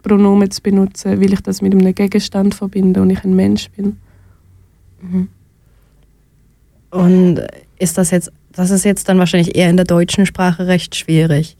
Pronomen 0.02 0.50
zu 0.50 0.62
benutzen, 0.62 1.20
weil 1.20 1.32
ich 1.32 1.40
das 1.40 1.62
mit 1.62 1.74
einem 1.74 1.94
Gegenstand 1.94 2.54
verbinde 2.54 3.00
und 3.00 3.10
ich 3.10 3.24
ein 3.24 3.34
Mensch 3.34 3.70
bin. 3.70 3.96
Mhm. 5.00 5.28
Und 6.90 7.40
ist 7.78 7.98
das 7.98 8.10
jetzt, 8.10 8.30
das 8.52 8.70
ist 8.70 8.84
jetzt 8.84 9.08
dann 9.08 9.18
wahrscheinlich 9.18 9.56
eher 9.56 9.70
in 9.70 9.76
der 9.76 9.86
deutschen 9.86 10.26
Sprache 10.26 10.66
recht 10.66 10.94
schwierig. 10.94 11.56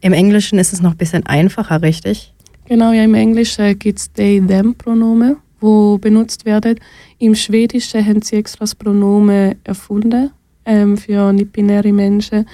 Im 0.00 0.12
Englischen 0.12 0.58
ist 0.58 0.72
es 0.72 0.80
noch 0.80 0.92
ein 0.92 0.96
bisschen 0.96 1.26
einfacher, 1.26 1.82
richtig? 1.82 2.34
Genau, 2.68 2.92
ja, 2.92 3.02
im 3.04 3.14
Englischen 3.14 3.78
gibt 3.78 3.98
es 3.98 4.12
they, 4.12 4.42
them 4.46 4.74
Pronomen, 4.74 5.38
wo 5.58 5.96
benutzt 5.96 6.44
werden. 6.44 6.78
Im 7.18 7.34
Schwedischen 7.34 8.04
haben 8.04 8.20
sie 8.20 8.36
extra 8.36 8.60
das 8.60 8.74
Pronomen 8.74 9.54
erfunden 9.64 10.30
ähm, 10.66 10.98
für 10.98 11.32
nicht-binäre 11.32 11.94
Menschen. 11.94 12.46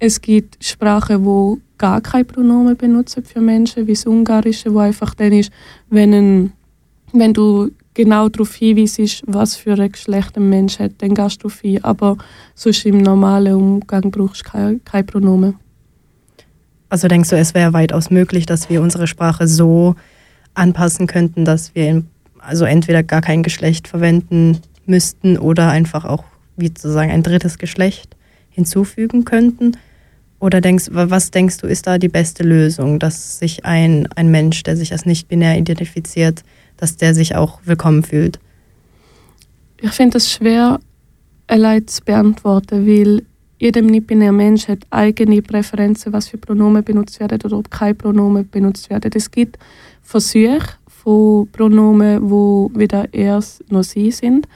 Es 0.00 0.20
gibt 0.20 0.56
Sprachen, 0.64 1.24
wo 1.24 1.58
gar 1.78 2.00
kein 2.00 2.26
Pronomen 2.26 2.76
benutzen 2.76 3.22
für 3.22 3.40
Menschen, 3.40 3.86
wie 3.86 3.92
das 3.92 4.06
Ungarische, 4.06 4.74
wo 4.74 4.80
einfach 4.80 5.14
dann 5.14 5.32
ist, 5.32 5.52
wenn, 5.88 6.14
ein, 6.14 6.52
wenn 7.12 7.32
du 7.32 7.70
genau 7.94 8.28
darauf 8.28 8.52
hinweist, 8.56 9.22
was 9.28 9.54
für 9.54 9.74
ein 9.74 9.92
Geschlecht 9.92 10.36
ein 10.36 10.48
Mensch 10.48 10.80
hat, 10.80 10.94
dann 10.98 11.14
gehst 11.14 11.44
du 11.44 11.48
darauf 11.48 11.60
hin. 11.60 11.84
Aber 11.84 12.18
sonst 12.56 12.84
im 12.86 12.98
normalen 12.98 13.54
Umgang 13.54 14.10
brauchst 14.10 14.44
du 14.46 14.50
kein, 14.50 14.84
kein 14.84 15.06
Pronomen. 15.06 15.54
Also 16.90 17.06
denkst 17.08 17.30
du, 17.30 17.36
es 17.36 17.54
wäre 17.54 17.72
weitaus 17.72 18.10
möglich, 18.10 18.46
dass 18.46 18.68
wir 18.68 18.82
unsere 18.82 19.06
Sprache 19.06 19.46
so 19.46 19.94
anpassen 20.54 21.06
könnten, 21.06 21.44
dass 21.44 21.74
wir 21.74 22.02
also 22.38 22.64
entweder 22.64 23.02
gar 23.02 23.20
kein 23.20 23.42
Geschlecht 23.42 23.86
verwenden 23.86 24.58
müssten 24.86 25.38
oder 25.38 25.70
einfach 25.70 26.04
auch, 26.04 26.24
wie 26.56 26.66
sozusagen, 26.66 27.12
ein 27.12 27.22
drittes 27.22 27.58
Geschlecht 27.58 28.16
hinzufügen 28.50 29.24
könnten? 29.24 29.76
Oder 30.40 30.60
denkst, 30.60 30.86
was 30.90 31.30
denkst 31.30 31.58
du, 31.58 31.66
ist 31.66 31.86
da 31.86 31.98
die 31.98 32.08
beste 32.08 32.42
Lösung, 32.42 32.98
dass 32.98 33.38
sich 33.38 33.64
ein, 33.64 34.08
ein 34.16 34.30
Mensch, 34.30 34.62
der 34.64 34.76
sich 34.76 34.90
als 34.92 35.06
nicht 35.06 35.28
binär 35.28 35.56
identifiziert, 35.56 36.42
dass 36.76 36.96
der 36.96 37.14
sich 37.14 37.36
auch 37.36 37.60
willkommen 37.64 38.02
fühlt? 38.02 38.40
Ich 39.80 39.92
finde 39.92 40.16
es 40.16 40.32
schwer, 40.32 40.80
allein 41.46 41.86
zu 41.86 42.02
beantworten, 42.02 42.86
weil 42.86 43.22
jeder 43.60 43.82
nicht-binäre 43.82 44.32
Mensch 44.32 44.68
hat 44.68 44.86
eigene 44.88 45.42
Präferenzen, 45.42 46.14
was 46.14 46.28
für 46.28 46.38
Pronomen 46.38 46.82
benutzt 46.82 47.20
werden 47.20 47.38
oder 47.44 47.58
ob 47.58 47.70
keine 47.70 47.94
Pronomen 47.94 48.48
benutzt 48.48 48.88
werden. 48.88 49.10
Es 49.14 49.30
gibt 49.30 49.58
Versuche 50.00 50.66
von 50.88 51.46
Pronomen, 51.52 52.30
wo 52.30 52.70
weder 52.74 53.12
erst 53.12 53.70
noch 53.70 53.84
sie 53.84 54.10
sind, 54.10 54.48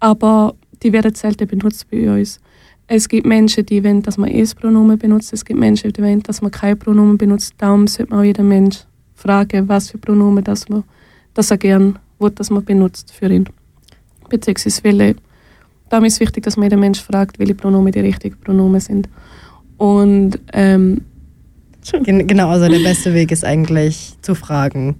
aber 0.00 0.54
die 0.82 0.90
werden 0.90 1.14
selten 1.14 1.46
benutzt 1.46 1.86
bei 1.90 2.08
uns. 2.08 2.40
Es 2.86 3.06
gibt 3.06 3.26
Menschen, 3.26 3.66
die 3.66 3.84
wollen, 3.84 4.02
dass 4.02 4.16
man 4.16 4.30
es 4.30 4.54
Pronomen 4.54 4.98
benutzt. 4.98 5.34
Es 5.34 5.44
gibt 5.44 5.60
Menschen, 5.60 5.92
die 5.92 6.02
wollen, 6.02 6.22
dass 6.22 6.40
man 6.40 6.50
kein 6.50 6.78
Pronomen 6.78 7.18
benutzt. 7.18 7.52
Darum 7.58 7.86
sollte 7.86 8.10
man 8.10 8.20
auch 8.20 8.24
jeden 8.24 8.48
Mensch 8.48 8.78
fragen, 9.14 9.68
was 9.68 9.90
für 9.90 9.98
Pronomen 9.98 10.42
dass 10.42 10.66
man, 10.70 10.82
dass 11.34 11.50
er 11.50 11.58
gern 11.58 11.98
will, 12.18 12.30
dass 12.30 12.48
man 12.48 12.64
benutzt 12.64 13.12
für 13.12 13.30
ihn. 13.30 13.46
Beziehungsweise 14.30 14.82
welche 14.82 15.16
darum 15.88 16.04
ist 16.04 16.14
es 16.14 16.20
wichtig, 16.20 16.44
dass 16.44 16.56
man 16.56 16.64
jeden 16.64 16.80
Mensch 16.80 17.00
fragt, 17.00 17.38
welche 17.38 17.54
Pronomen 17.54 17.92
die 17.92 18.00
richtigen 18.00 18.38
Pronomen 18.40 18.80
sind. 18.80 19.08
Und 19.76 20.38
ähm, 20.52 21.02
genau, 22.02 22.48
also 22.48 22.68
der 22.68 22.78
beste 22.80 23.14
Weg 23.14 23.30
ist 23.30 23.44
eigentlich 23.44 24.14
zu 24.22 24.34
fragen, 24.34 24.96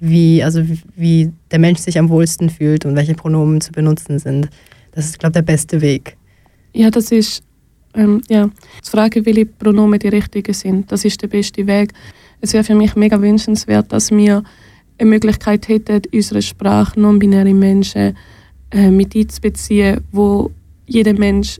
wie, 0.00 0.42
also 0.42 0.62
wie 0.96 1.32
der 1.50 1.58
Mensch 1.58 1.80
sich 1.80 1.98
am 1.98 2.08
wohlsten 2.08 2.50
fühlt 2.50 2.84
und 2.84 2.96
welche 2.96 3.14
Pronomen 3.14 3.60
zu 3.60 3.72
benutzen 3.72 4.18
sind. 4.18 4.48
Das 4.92 5.06
ist, 5.06 5.18
glaube 5.18 5.30
ich, 5.30 5.44
der 5.44 5.52
beste 5.52 5.80
Weg. 5.80 6.16
Ja, 6.72 6.90
das 6.90 7.10
ist, 7.12 7.42
ähm, 7.94 8.22
ja, 8.28 8.50
zu 8.82 8.90
fragen, 8.90 9.24
welche 9.24 9.46
Pronomen 9.46 9.98
die 9.98 10.08
richtigen 10.08 10.52
sind, 10.52 10.92
das 10.92 11.04
ist 11.04 11.22
der 11.22 11.28
beste 11.28 11.66
Weg. 11.66 11.92
Es 12.40 12.52
wäre 12.52 12.64
für 12.64 12.74
mich 12.74 12.94
mega 12.96 13.20
wünschenswert, 13.20 13.92
dass 13.92 14.10
wir 14.10 14.42
eine 14.98 15.10
Möglichkeit 15.10 15.68
hätten, 15.68 16.02
unsere 16.12 16.42
Sprache 16.42 16.98
non-binäre 17.00 17.54
Menschen 17.54 18.16
äh, 18.70 18.90
mit 18.90 19.14
einzubeziehen, 19.14 20.00
wo 20.12 20.50
jeder 20.86 21.14
Mensch, 21.14 21.58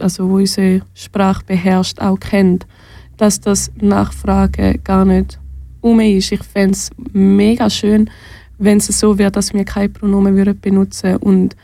also 0.00 0.28
wo 0.28 0.36
unsere 0.36 0.82
Sprache 0.94 1.44
beherrscht, 1.46 2.00
auch 2.00 2.18
kennt, 2.18 2.66
dass 3.16 3.40
das 3.40 3.70
Nachfragen 3.80 4.80
gar 4.84 5.04
nicht 5.04 5.38
um 5.80 6.00
ist. 6.00 6.32
Ich 6.32 6.42
fände 6.42 6.72
es 6.72 6.90
mega 7.12 7.70
schön, 7.70 8.10
wenn 8.58 8.78
es 8.78 8.86
so 8.86 9.18
wäre, 9.18 9.30
dass 9.30 9.54
wir 9.54 9.64
keine 9.64 9.88
Pronomen 9.88 10.34
würden 10.36 10.58
benutzen 10.60 11.16
und 11.16 11.56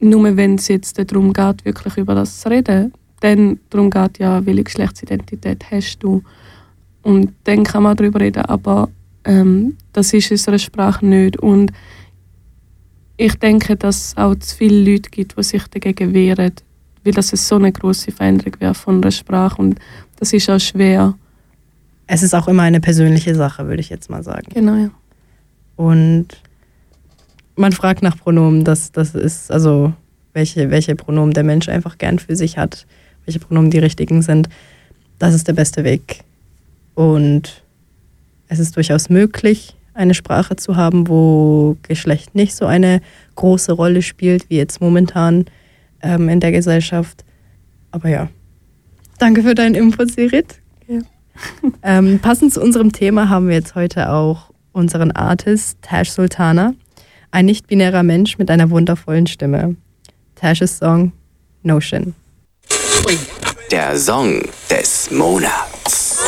nur 0.00 0.36
wenn 0.36 0.56
es 0.56 0.68
jetzt 0.68 0.98
darum 0.98 1.32
geht, 1.32 1.64
wirklich 1.64 1.96
über 1.96 2.14
das 2.14 2.40
zu 2.40 2.50
reden, 2.50 2.92
dann 3.20 3.60
darum 3.70 3.88
geht 3.90 4.18
ja, 4.18 4.44
welche 4.44 4.64
Geschlechtsidentität 4.64 5.64
hast 5.70 5.98
du 6.00 6.22
und 7.02 7.32
dann 7.44 7.62
kann 7.62 7.84
man 7.84 7.96
darüber 7.96 8.20
reden, 8.20 8.44
aber 8.46 8.88
ähm, 9.24 9.76
das 9.92 10.12
ist 10.12 10.30
unsere 10.30 10.58
Sprache 10.58 11.06
nicht 11.06 11.36
und 11.38 11.72
ich 13.16 13.34
denke, 13.36 13.76
dass 13.76 14.08
es 14.08 14.16
auch 14.16 14.34
zu 14.34 14.56
viele 14.56 14.90
Leute 14.92 15.10
gibt, 15.10 15.36
die 15.38 15.42
sich 15.42 15.66
dagegen 15.68 16.14
wehren, 16.14 16.52
weil 17.04 17.12
das 17.12 17.28
so 17.28 17.56
eine 17.56 17.72
große 17.72 18.12
Veränderung 18.12 18.54
wäre 18.60 18.74
von 18.74 19.02
der 19.02 19.10
Sprache 19.10 19.60
und 19.60 19.78
das 20.16 20.32
ist 20.32 20.48
auch 20.50 20.60
schwer. 20.60 21.14
Es 22.06 22.22
ist 22.22 22.34
auch 22.34 22.48
immer 22.48 22.62
eine 22.62 22.80
persönliche 22.80 23.34
Sache, 23.34 23.66
würde 23.66 23.80
ich 23.80 23.88
jetzt 23.88 24.10
mal 24.10 24.22
sagen. 24.22 24.48
Genau, 24.54 24.76
ja. 24.76 24.90
Und 25.76 26.28
man 27.56 27.72
fragt 27.72 28.02
nach 28.02 28.16
Pronomen, 28.16 28.64
das, 28.64 28.92
das 28.92 29.14
ist 29.14 29.50
also 29.50 29.92
welche, 30.32 30.70
welche 30.70 30.94
Pronomen 30.94 31.32
der 31.32 31.44
Mensch 31.44 31.68
einfach 31.68 31.98
gern 31.98 32.18
für 32.18 32.36
sich 32.36 32.58
hat, 32.58 32.86
welche 33.24 33.40
Pronomen 33.40 33.70
die 33.70 33.78
richtigen 33.78 34.22
sind. 34.22 34.48
Das 35.18 35.34
ist 35.34 35.48
der 35.48 35.52
beste 35.52 35.84
Weg. 35.84 36.20
Und 36.94 37.62
es 38.48 38.58
ist 38.58 38.76
durchaus 38.76 39.08
möglich, 39.08 39.74
eine 39.94 40.14
Sprache 40.14 40.56
zu 40.56 40.76
haben, 40.76 41.08
wo 41.08 41.76
Geschlecht 41.82 42.34
nicht 42.34 42.54
so 42.54 42.66
eine 42.66 43.00
große 43.34 43.72
Rolle 43.72 44.02
spielt, 44.02 44.48
wie 44.50 44.56
jetzt 44.56 44.80
momentan 44.80 45.46
ähm, 46.02 46.28
in 46.28 46.40
der 46.40 46.52
Gesellschaft. 46.52 47.24
Aber 47.90 48.08
ja, 48.08 48.28
danke 49.18 49.42
für 49.42 49.54
deinen 49.54 49.74
Input, 49.74 50.12
Sirit. 50.12 50.60
Ja. 50.88 51.00
ähm, 51.82 52.18
passend 52.20 52.52
zu 52.52 52.62
unserem 52.62 52.92
Thema 52.92 53.28
haben 53.28 53.48
wir 53.48 53.54
jetzt 53.54 53.74
heute 53.74 54.10
auch 54.10 54.50
unseren 54.72 55.10
Artist 55.12 55.78
Tash 55.82 56.10
Sultana, 56.10 56.74
ein 57.30 57.46
nicht-binärer 57.46 58.02
Mensch 58.02 58.38
mit 58.38 58.50
einer 58.50 58.70
wundervollen 58.70 59.26
Stimme. 59.26 59.76
Tash's 60.34 60.78
Song 60.78 61.12
Notion. 61.62 62.14
Der 63.70 63.96
Song 63.96 64.42
des 64.70 65.10
Monats. 65.10 66.18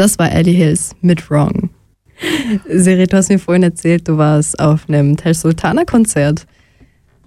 Das 0.00 0.18
war 0.18 0.32
Ellie 0.32 0.54
Hills 0.54 0.96
mit 1.02 1.30
Wrong. 1.30 1.68
Siri, 2.70 3.06
du 3.06 3.18
hast 3.18 3.28
mir 3.28 3.38
vorhin 3.38 3.64
erzählt, 3.64 4.08
du 4.08 4.16
warst 4.16 4.58
auf 4.58 4.88
einem 4.88 5.14
Tesh 5.14 5.36
Sultana 5.36 5.84
Konzert. 5.84 6.46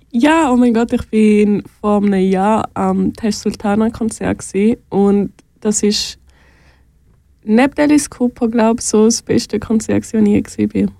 Ja, 0.09 0.51
oh 0.51 0.55
mein 0.55 0.73
Gott, 0.73 0.91
ich 0.91 1.05
bin 1.09 1.61
vor 1.79 2.01
einem 2.01 2.27
Jahr 2.27 2.67
am 2.73 3.13
Tesh 3.13 3.35
Sultana 3.35 3.91
Konzert 3.91 4.39
gewesen 4.39 4.77
und 4.89 5.33
das 5.61 5.83
ist 5.83 6.17
neben 7.43 7.77
Alice 7.77 8.09
Cooper, 8.09 8.47
glaube 8.47 8.79
ich, 8.79 8.87
so 8.87 9.05
das 9.05 9.21
beste 9.21 9.59
Konzert, 9.59 10.05
das 10.05 10.13
ich 10.15 10.27
je 10.27 10.41
gesehen 10.41 10.91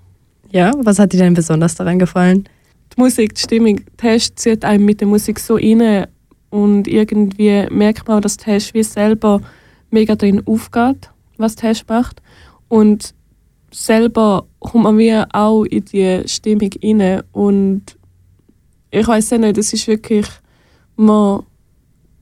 Ja, 0.52 0.70
was 0.76 1.00
hat 1.00 1.12
dir 1.12 1.18
denn 1.18 1.34
besonders 1.34 1.74
daran 1.74 1.98
gefallen? 1.98 2.48
Die 2.96 3.00
Musik, 3.00 3.34
die 3.34 3.40
Stimmung. 3.40 3.80
Tesh 3.96 4.32
zieht 4.36 4.64
einem 4.64 4.84
mit 4.84 5.00
der 5.00 5.08
Musik 5.08 5.40
so 5.40 5.56
rein 5.56 6.06
und 6.50 6.86
irgendwie 6.86 7.66
merkt 7.68 8.06
man, 8.06 8.22
dass 8.22 8.36
Tesh 8.36 8.72
wie 8.74 8.84
selber 8.84 9.40
mega 9.90 10.14
drin 10.14 10.40
aufgeht, 10.46 11.10
was 11.38 11.56
Tesh 11.56 11.84
macht 11.88 12.22
und 12.68 13.14
selber 13.70 14.46
kommt 14.60 14.84
man 14.84 14.98
wie 14.98 15.14
auch 15.32 15.64
in 15.64 15.84
die 15.84 16.22
Stimmung 16.26 16.70
rein 16.82 17.22
und 17.32 17.96
ich 18.90 19.08
weiß 19.08 19.32
nicht, 19.32 19.58
es 19.58 19.72
ist 19.72 19.88
wirklich, 19.88 20.26
man 20.96 21.42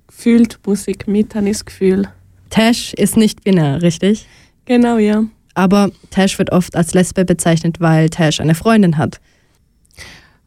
fühlt 0.09 0.59
Musik 0.67 1.07
mit, 1.07 1.35
habe 1.35 1.47
ich 1.47 1.59
das 1.59 1.65
Gefühl. 1.65 2.09
Tash 2.49 2.95
ist 2.95 3.17
nicht 3.17 3.45
binär, 3.45 3.83
richtig? 3.83 4.27
Genau, 4.65 4.97
ja. 4.97 5.25
Aber 5.55 5.91
Tash 6.11 6.39
wird 6.39 6.51
oft 6.53 6.77
als 6.77 6.95
Lesbe 6.95 7.25
bezeichnet, 7.25 7.81
weil 7.81 8.09
Tash 8.09 8.41
eine 8.41 8.55
Freundin 8.55 8.97
hat. 8.97 9.21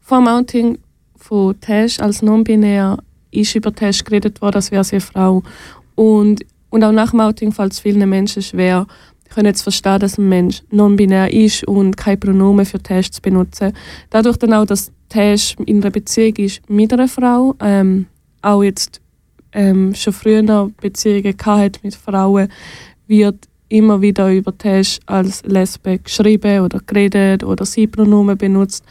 Vor 0.00 0.18
dem 0.18 0.28
Outing 0.28 0.78
von 1.16 1.60
Tash 1.60 2.00
als 2.00 2.22
non-binär 2.22 2.98
ist 3.30 3.54
über 3.54 3.74
Tash 3.74 4.04
geredet 4.04 4.40
worden, 4.40 4.56
als 4.56 4.70
wäre 4.70 4.84
sie 4.84 4.96
eine 4.96 5.00
Frau. 5.00 5.42
Und, 5.94 6.44
und 6.76 6.84
auch 6.84 6.92
nach 6.92 7.12
dem 7.12 7.20
Outing 7.20 7.52
fällt 7.52 7.72
es 7.72 7.80
vielen 7.80 8.06
Menschen 8.06 8.42
schwer, 8.42 8.86
können 9.30 9.46
jetzt 9.46 9.62
verstehen, 9.62 9.98
dass 9.98 10.18
ein 10.18 10.28
Mensch 10.28 10.62
non-binär 10.70 11.32
ist 11.32 11.66
und 11.66 11.96
kein 11.96 12.20
Pronomen 12.20 12.66
für 12.66 12.82
zu 12.82 13.22
benutzen. 13.22 13.72
Dadurch 14.10 14.36
dann 14.36 14.52
auch, 14.52 14.66
dass 14.66 14.92
Tash 15.08 15.56
in 15.64 15.80
einer 15.80 15.90
Beziehung 15.90 16.36
ist 16.36 16.68
mit 16.68 16.92
einer 16.92 17.08
Frau, 17.08 17.54
ähm, 17.60 18.04
auch 18.42 18.62
jetzt 18.62 19.00
ähm, 19.52 19.94
schon 19.94 20.12
früher 20.12 20.70
Beziehungen 20.78 21.34
gehabt 21.34 21.82
mit 21.82 21.94
Frauen, 21.94 22.48
wird 23.06 23.48
immer 23.70 24.02
wieder 24.02 24.30
über 24.30 24.56
Tash 24.56 24.98
als 25.06 25.42
Lesbe 25.44 25.98
geschrieben 26.00 26.60
oder 26.60 26.80
geredet 26.86 27.42
oder 27.42 27.64
sie 27.64 27.86
Pronomen 27.86 28.36
benutzt, 28.36 28.84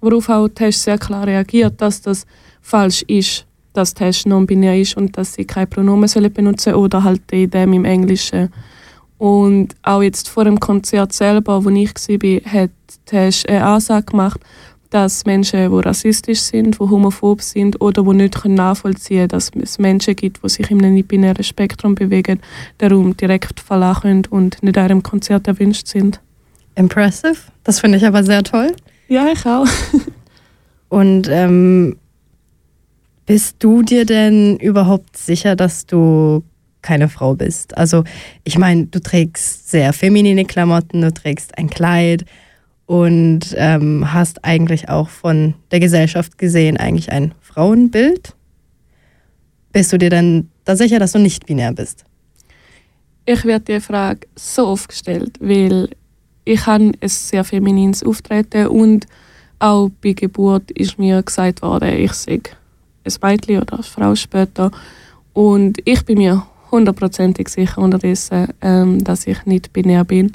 worauf 0.00 0.28
auch 0.28 0.48
Tash 0.48 0.78
sehr 0.78 0.98
klar 0.98 1.24
reagiert, 1.24 1.80
dass 1.80 2.02
das 2.02 2.26
falsch 2.60 3.02
ist, 3.06 3.46
dass 3.78 3.94
Tash 3.94 4.26
non-binär 4.26 4.78
ist 4.78 4.96
und 4.96 5.16
dass 5.16 5.34
sie 5.34 5.44
kein 5.44 5.68
Pronomen 5.68 6.08
benutzen 6.32 6.72
soll 6.72 6.74
oder 6.74 7.04
halt 7.04 7.22
in 7.30 7.50
dem 7.50 7.72
im 7.72 7.84
Englischen. 7.84 8.52
Und 9.18 9.74
auch 9.82 10.02
jetzt 10.02 10.28
vor 10.28 10.44
dem 10.44 10.60
Konzert 10.60 11.12
selber, 11.12 11.64
wo 11.64 11.70
ich 11.70 11.94
war, 11.94 12.52
hat 12.52 12.70
Tash 13.06 13.44
eine 13.46 13.64
Ansage 13.64 14.06
gemacht, 14.06 14.40
dass 14.90 15.26
Menschen, 15.26 15.70
die 15.70 15.80
rassistisch 15.80 16.40
sind, 16.40 16.76
die 16.76 16.78
homophob 16.78 17.42
sind 17.42 17.80
oder 17.80 18.02
die 18.02 18.14
nicht 18.14 18.44
nachvollziehen 18.44 19.18
können, 19.18 19.28
dass 19.28 19.50
es 19.62 19.78
Menschen 19.78 20.16
gibt, 20.16 20.42
die 20.42 20.48
sich 20.48 20.70
in 20.70 20.82
einem 20.82 20.94
nicht-binären 20.94 21.44
Spektrum 21.44 21.94
bewegen, 21.94 22.40
darum 22.78 23.16
direkt 23.16 23.60
verlachen 23.60 24.22
können 24.22 24.26
und 24.30 24.62
nicht 24.62 24.78
an 24.78 24.84
einem 24.84 25.02
Konzert 25.02 25.46
erwünscht 25.46 25.86
sind. 25.86 26.20
Impressive. 26.74 27.36
Das 27.64 27.80
finde 27.80 27.98
ich 27.98 28.06
aber 28.06 28.24
sehr 28.24 28.42
toll. 28.42 28.74
Ja, 29.08 29.26
ich 29.32 29.44
auch. 29.44 29.66
und 30.88 31.28
ähm, 31.30 31.96
bist 33.28 33.56
du 33.58 33.82
dir 33.82 34.06
denn 34.06 34.56
überhaupt 34.56 35.18
sicher, 35.18 35.54
dass 35.54 35.84
du 35.84 36.42
keine 36.80 37.10
Frau 37.10 37.34
bist? 37.34 37.76
Also, 37.76 38.04
ich 38.42 38.56
meine, 38.56 38.86
du 38.86 39.00
trägst 39.00 39.68
sehr 39.68 39.92
feminine 39.92 40.46
Klamotten, 40.46 41.02
du 41.02 41.12
trägst 41.12 41.58
ein 41.58 41.68
Kleid 41.68 42.24
und 42.86 43.54
ähm, 43.58 44.14
hast 44.14 44.46
eigentlich 44.46 44.88
auch 44.88 45.10
von 45.10 45.52
der 45.70 45.78
Gesellschaft 45.78 46.38
gesehen 46.38 46.78
eigentlich 46.78 47.12
ein 47.12 47.34
Frauenbild. 47.42 48.34
Bist 49.72 49.92
du 49.92 49.98
dir 49.98 50.08
denn 50.08 50.48
da 50.64 50.74
sicher, 50.74 50.98
dass 50.98 51.12
du 51.12 51.18
nicht 51.18 51.44
binär 51.44 51.74
bist? 51.74 52.06
Ich 53.26 53.44
werde 53.44 53.74
die 53.74 53.80
Frage 53.80 54.26
so 54.36 54.68
oft 54.68 54.88
gestellt, 54.88 55.36
weil 55.38 55.90
ich 56.46 56.64
habe 56.64 56.92
ein 56.98 57.08
sehr 57.10 57.44
feminines 57.44 58.02
Auftreten 58.02 58.68
und 58.68 59.06
auch 59.58 59.90
bei 60.02 60.14
Geburt 60.14 60.70
ist 60.70 60.98
mir 60.98 61.22
gesagt 61.22 61.60
worden, 61.60 61.92
ich 61.92 62.14
sei 62.14 62.40
ein 63.04 63.12
Mädchen 63.22 63.60
oder 63.60 63.74
eine 63.74 63.82
Frau 63.82 64.14
später. 64.14 64.70
Und 65.32 65.78
ich 65.84 66.04
bin 66.04 66.18
mir 66.18 66.46
hundertprozentig 66.70 67.48
sicher 67.48 67.78
unterdessen, 67.78 68.48
ähm, 68.60 69.02
dass 69.02 69.26
ich 69.26 69.46
nicht 69.46 69.72
binär 69.72 70.04
bin. 70.04 70.32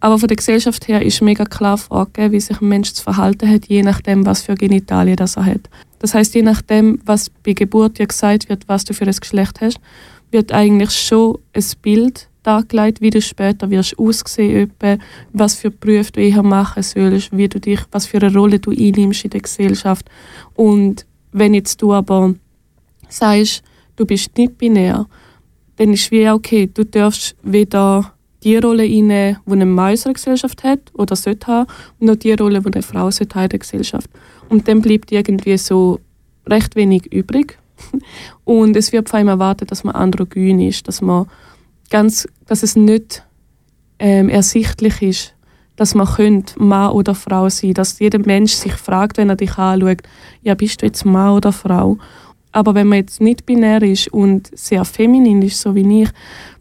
Aber 0.00 0.18
von 0.18 0.28
der 0.28 0.36
Gesellschaft 0.36 0.86
her 0.86 1.02
ist 1.02 1.22
mega 1.22 1.44
klar 1.44 1.76
vorgegeben, 1.76 2.32
wie 2.32 2.40
sich 2.40 2.60
ein 2.60 2.68
Mensch 2.68 2.92
zu 2.92 3.02
verhalten 3.02 3.50
hat, 3.50 3.66
je 3.66 3.82
nachdem, 3.82 4.24
was 4.24 4.42
für 4.42 4.54
Genitalien 4.54 5.16
das 5.16 5.36
er 5.36 5.46
hat. 5.46 5.68
Das 5.98 6.14
heißt, 6.14 6.34
je 6.34 6.42
nachdem, 6.42 7.00
was 7.04 7.30
bei 7.30 7.52
Geburt 7.52 7.98
dir 7.98 8.06
gesagt 8.06 8.48
wird, 8.48 8.68
was 8.68 8.84
du 8.84 8.94
für 8.94 9.06
ein 9.06 9.16
Geschlecht 9.18 9.60
hast, 9.60 9.80
wird 10.30 10.52
eigentlich 10.52 10.90
schon 10.90 11.38
ein 11.52 11.64
Bild 11.82 12.28
dargelegt, 12.44 13.00
wie 13.00 13.10
du 13.10 13.20
später 13.20 13.70
wirst 13.70 13.98
aussehen, 13.98 14.72
was 15.32 15.54
für 15.54 15.70
Berufe 15.70 16.12
du 16.12 16.20
eher 16.20 16.42
machen 16.42 16.82
sollst, 16.82 17.36
wie 17.36 17.48
du 17.48 17.58
dich, 17.58 17.80
was 17.90 18.06
für 18.06 18.18
eine 18.18 18.32
Rolle 18.32 18.60
du 18.60 18.70
einnimmst 18.70 19.24
in 19.24 19.30
der 19.30 19.40
Gesellschaft. 19.40 20.08
Und 20.54 21.04
wenn 21.32 21.54
jetzt 21.54 21.80
du 21.82 21.92
aber 21.92 22.34
sagst, 23.08 23.62
du 23.96 24.06
bist 24.06 24.36
nicht 24.36 24.58
binär, 24.58 25.06
dann 25.76 25.92
ist 25.92 26.10
wie 26.10 26.28
okay, 26.28 26.68
du 26.72 26.84
darfst 26.84 27.36
weder 27.42 28.12
die 28.42 28.56
Rolle 28.56 28.86
inne, 28.86 29.40
die 29.46 29.52
ein 29.52 29.70
Mann 29.70 29.94
in 29.94 30.00
der 30.02 30.12
Gesellschaft 30.12 30.62
hat 30.64 30.80
oder 30.94 31.16
sollte 31.16 31.46
haben, 31.46 31.70
noch 31.98 32.16
die 32.16 32.32
Rolle, 32.32 32.60
die 32.60 32.72
eine 32.72 32.82
Frau 32.82 33.08
in 33.08 33.28
der 33.28 33.58
Gesellschaft. 33.58 34.10
Und 34.48 34.68
dann 34.68 34.80
bleibt 34.80 35.10
irgendwie 35.12 35.58
so 35.58 36.00
recht 36.46 36.76
wenig 36.76 37.12
übrig. 37.12 37.58
Und 38.44 38.76
es 38.76 38.92
wird 38.92 39.08
vor 39.08 39.18
allem 39.18 39.28
erwartet, 39.28 39.70
dass 39.70 39.84
man 39.84 39.94
androgyn 39.94 40.60
ist, 40.60 40.88
dass 40.88 41.00
man 41.00 41.26
ganz, 41.90 42.28
dass 42.46 42.62
es 42.62 42.76
nicht 42.76 43.24
ähm, 43.98 44.28
ersichtlich 44.28 45.02
ist, 45.02 45.34
dass 45.78 45.94
man 45.94 46.06
könnte 46.06 46.60
Mann 46.60 46.90
oder 46.90 47.14
Frau 47.14 47.48
sein, 47.48 47.72
dass 47.72 48.00
jeder 48.00 48.18
Mensch 48.18 48.52
sich 48.52 48.74
fragt, 48.74 49.16
wenn 49.16 49.30
er 49.30 49.36
dich 49.36 49.56
anschaut, 49.56 50.02
ja 50.42 50.54
bist 50.54 50.82
du 50.82 50.86
jetzt 50.86 51.04
Mann 51.04 51.36
oder 51.36 51.52
Frau? 51.52 51.96
Aber 52.50 52.74
wenn 52.74 52.88
man 52.88 52.98
jetzt 52.98 53.20
nicht 53.20 53.46
binär 53.46 53.80
ist 53.82 54.12
und 54.12 54.50
sehr 54.58 54.84
feminin 54.84 55.40
ist, 55.40 55.60
so 55.60 55.74
wie 55.76 56.02
ich, 56.02 56.10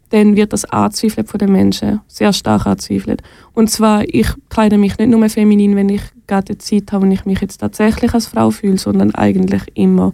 dann 0.09 0.35
wird 0.35 0.53
das 0.53 0.65
angezweifelt 0.65 1.27
von 1.27 1.39
den 1.39 1.51
Menschen, 1.51 1.99
sehr 2.07 2.31
stark 2.31 2.67
angezweifelt. 2.67 3.23
Und 3.53 3.69
zwar, 3.69 4.03
ich 4.07 4.27
kleide 4.49 4.77
mich 4.77 4.97
nicht 4.97 5.09
nur 5.09 5.27
feminin, 5.29 5.75
wenn 5.75 5.89
ich 5.89 6.03
gerade 6.27 6.57
Zeit 6.59 6.91
habe, 6.91 7.05
wenn 7.05 7.11
ich 7.11 7.25
mich 7.25 7.41
jetzt 7.41 7.57
tatsächlich 7.57 8.13
als 8.13 8.27
Frau 8.27 8.51
fühle, 8.51 8.77
sondern 8.77 9.15
eigentlich 9.15 9.63
immer. 9.73 10.13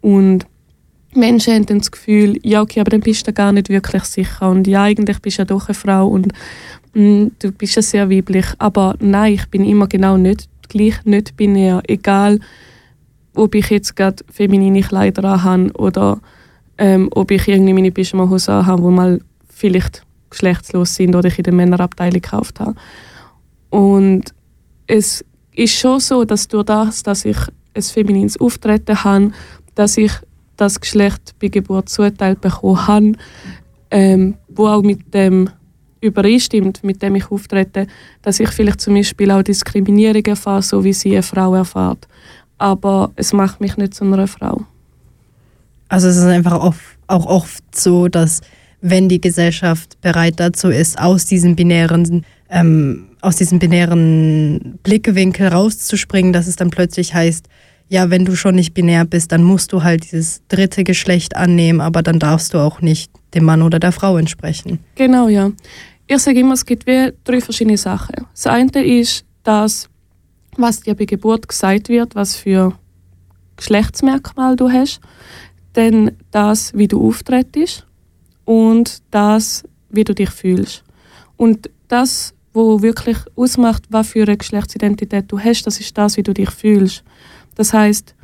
Und 0.00 0.46
Menschen 1.14 1.54
haben 1.54 1.66
dann 1.66 1.78
das 1.78 1.90
Gefühl, 1.90 2.38
ja 2.42 2.62
okay, 2.62 2.80
aber 2.80 2.90
dann 2.90 3.00
bist 3.00 3.26
du 3.26 3.32
gar 3.32 3.52
nicht 3.52 3.68
wirklich 3.68 4.04
sicher 4.04 4.48
und 4.48 4.68
ja, 4.68 4.84
eigentlich 4.84 5.18
bist 5.18 5.38
du 5.38 5.42
ja 5.42 5.44
doch 5.44 5.66
eine 5.66 5.74
Frau 5.74 6.06
und 6.06 6.32
du 6.94 7.52
bist 7.52 7.76
ja 7.76 7.82
sehr 7.82 8.10
weiblich, 8.10 8.46
aber 8.58 8.96
nein, 9.00 9.34
ich 9.34 9.46
bin 9.48 9.64
immer 9.64 9.86
genau 9.86 10.16
nicht 10.16 10.48
gleich, 10.68 11.04
nicht 11.04 11.36
binär, 11.36 11.82
egal 11.86 12.40
ob 13.34 13.54
ich 13.54 13.70
jetzt 13.70 13.94
gerade 13.96 14.24
feminine 14.30 14.82
Kleider 14.82 15.42
habe 15.42 15.72
oder 15.74 16.20
ähm, 16.78 17.08
ob 17.12 17.30
ich 17.30 17.46
irgendwie 17.46 17.72
meine 17.72 17.92
Pyjama-Hosen 17.92 18.66
habe, 18.66 18.82
die 18.82 18.88
mal 18.88 19.20
vielleicht 19.48 20.04
geschlechtslos 20.30 20.94
sind 20.94 21.14
oder 21.14 21.28
ich 21.28 21.38
in 21.38 21.44
der 21.44 21.52
Männerabteilung 21.52 22.20
gekauft 22.20 22.60
habe. 22.60 22.74
Und 23.68 24.34
es 24.86 25.24
ist 25.54 25.74
schon 25.74 26.00
so, 26.00 26.24
dass 26.24 26.48
durch 26.48 26.64
das, 26.64 27.02
dass 27.02 27.24
ich 27.24 27.36
ein 27.74 27.82
feminines 27.82 28.40
Auftreten 28.40 29.04
habe, 29.04 29.32
dass 29.74 29.96
ich 29.96 30.12
das 30.56 30.80
Geschlecht 30.80 31.34
bei 31.40 31.48
Geburt 31.48 31.88
zuteilt 31.88 32.40
bekommen 32.40 32.86
habe, 32.86 33.12
ähm, 33.90 34.34
wo 34.48 34.68
auch 34.68 34.82
mit 34.82 35.14
dem 35.14 35.50
übereinstimmt, 36.00 36.82
mit 36.82 37.02
dem 37.02 37.16
ich 37.16 37.30
auftrete, 37.30 37.86
dass 38.22 38.40
ich 38.40 38.50
vielleicht 38.50 38.80
zum 38.80 38.94
Beispiel 38.94 39.30
auch 39.30 39.42
Diskriminierung 39.42 40.24
erfahre, 40.24 40.62
so 40.62 40.82
wie 40.84 40.92
sie 40.92 41.12
eine 41.12 41.22
Frau 41.22 41.54
erfahrt. 41.54 42.08
Aber 42.58 43.10
es 43.16 43.32
macht 43.32 43.60
mich 43.60 43.76
nicht 43.76 43.94
zu 43.94 44.04
einer 44.04 44.26
Frau. 44.26 44.62
Also 45.88 46.08
es 46.08 46.16
ist 46.16 46.24
einfach 46.24 46.58
oft, 46.60 46.80
auch 47.06 47.26
oft 47.26 47.64
so, 47.74 48.08
dass 48.08 48.40
wenn 48.80 49.08
die 49.08 49.20
Gesellschaft 49.20 50.00
bereit 50.00 50.34
dazu 50.38 50.68
ist, 50.68 50.98
aus 50.98 51.26
diesem 51.26 51.56
binären, 51.56 52.24
ähm, 52.48 53.08
aus 53.20 53.36
diesem 53.36 53.58
binären 53.58 54.78
Blickwinkel 54.82 55.48
rauszuspringen, 55.48 56.32
dass 56.32 56.46
es 56.46 56.56
dann 56.56 56.70
plötzlich 56.70 57.12
heißt, 57.12 57.46
ja, 57.90 58.08
wenn 58.08 58.24
du 58.24 58.36
schon 58.36 58.54
nicht 58.54 58.72
binär 58.72 59.04
bist, 59.04 59.32
dann 59.32 59.42
musst 59.42 59.72
du 59.72 59.82
halt 59.82 60.04
dieses 60.04 60.42
dritte 60.48 60.84
Geschlecht 60.84 61.36
annehmen, 61.36 61.80
aber 61.80 62.02
dann 62.02 62.20
darfst 62.20 62.54
du 62.54 62.58
auch 62.58 62.80
nicht 62.80 63.10
dem 63.34 63.44
Mann 63.44 63.62
oder 63.62 63.80
der 63.80 63.90
Frau 63.90 64.16
entsprechen. 64.16 64.78
Genau, 64.94 65.28
ja. 65.28 65.50
Ich 66.12 66.18
sage 66.18 66.40
immer, 66.40 66.54
es 66.54 66.66
gibt 66.66 66.88
wie 66.88 67.12
drei 67.22 67.40
verschiedene 67.40 67.76
Sachen. 67.76 68.26
Das 68.32 68.48
eine 68.48 68.84
ist, 68.84 69.24
dass 69.44 69.88
was 70.56 70.80
dir 70.80 70.96
bei 70.96 71.04
Geburt 71.04 71.48
gesagt 71.48 71.88
wird, 71.88 72.16
was 72.16 72.34
für 72.34 72.76
Geschlechtsmerkmal 73.56 74.56
du 74.56 74.68
hast 74.68 75.00
dann 75.74 76.10
das, 76.32 76.74
wie 76.74 76.88
du 76.88 77.06
auftrittst 77.06 77.86
und 78.44 79.04
das, 79.12 79.62
wie 79.88 80.02
du 80.02 80.12
dich 80.12 80.30
fühlst. 80.30 80.82
Und 81.36 81.70
das, 81.86 82.34
wo 82.52 82.82
wirklich 82.82 83.18
ausmacht, 83.36 83.84
was 83.88 84.08
für 84.08 84.24
eine 84.24 84.36
Geschlechtsidentität 84.36 85.30
du 85.30 85.38
hast, 85.38 85.62
das 85.62 85.78
ist 85.78 85.96
das, 85.96 86.16
wie 86.16 86.24
du 86.24 86.34
dich 86.34 86.50
fühlst. 86.50 87.04
Das 87.54 87.72
heißt, 87.72 88.16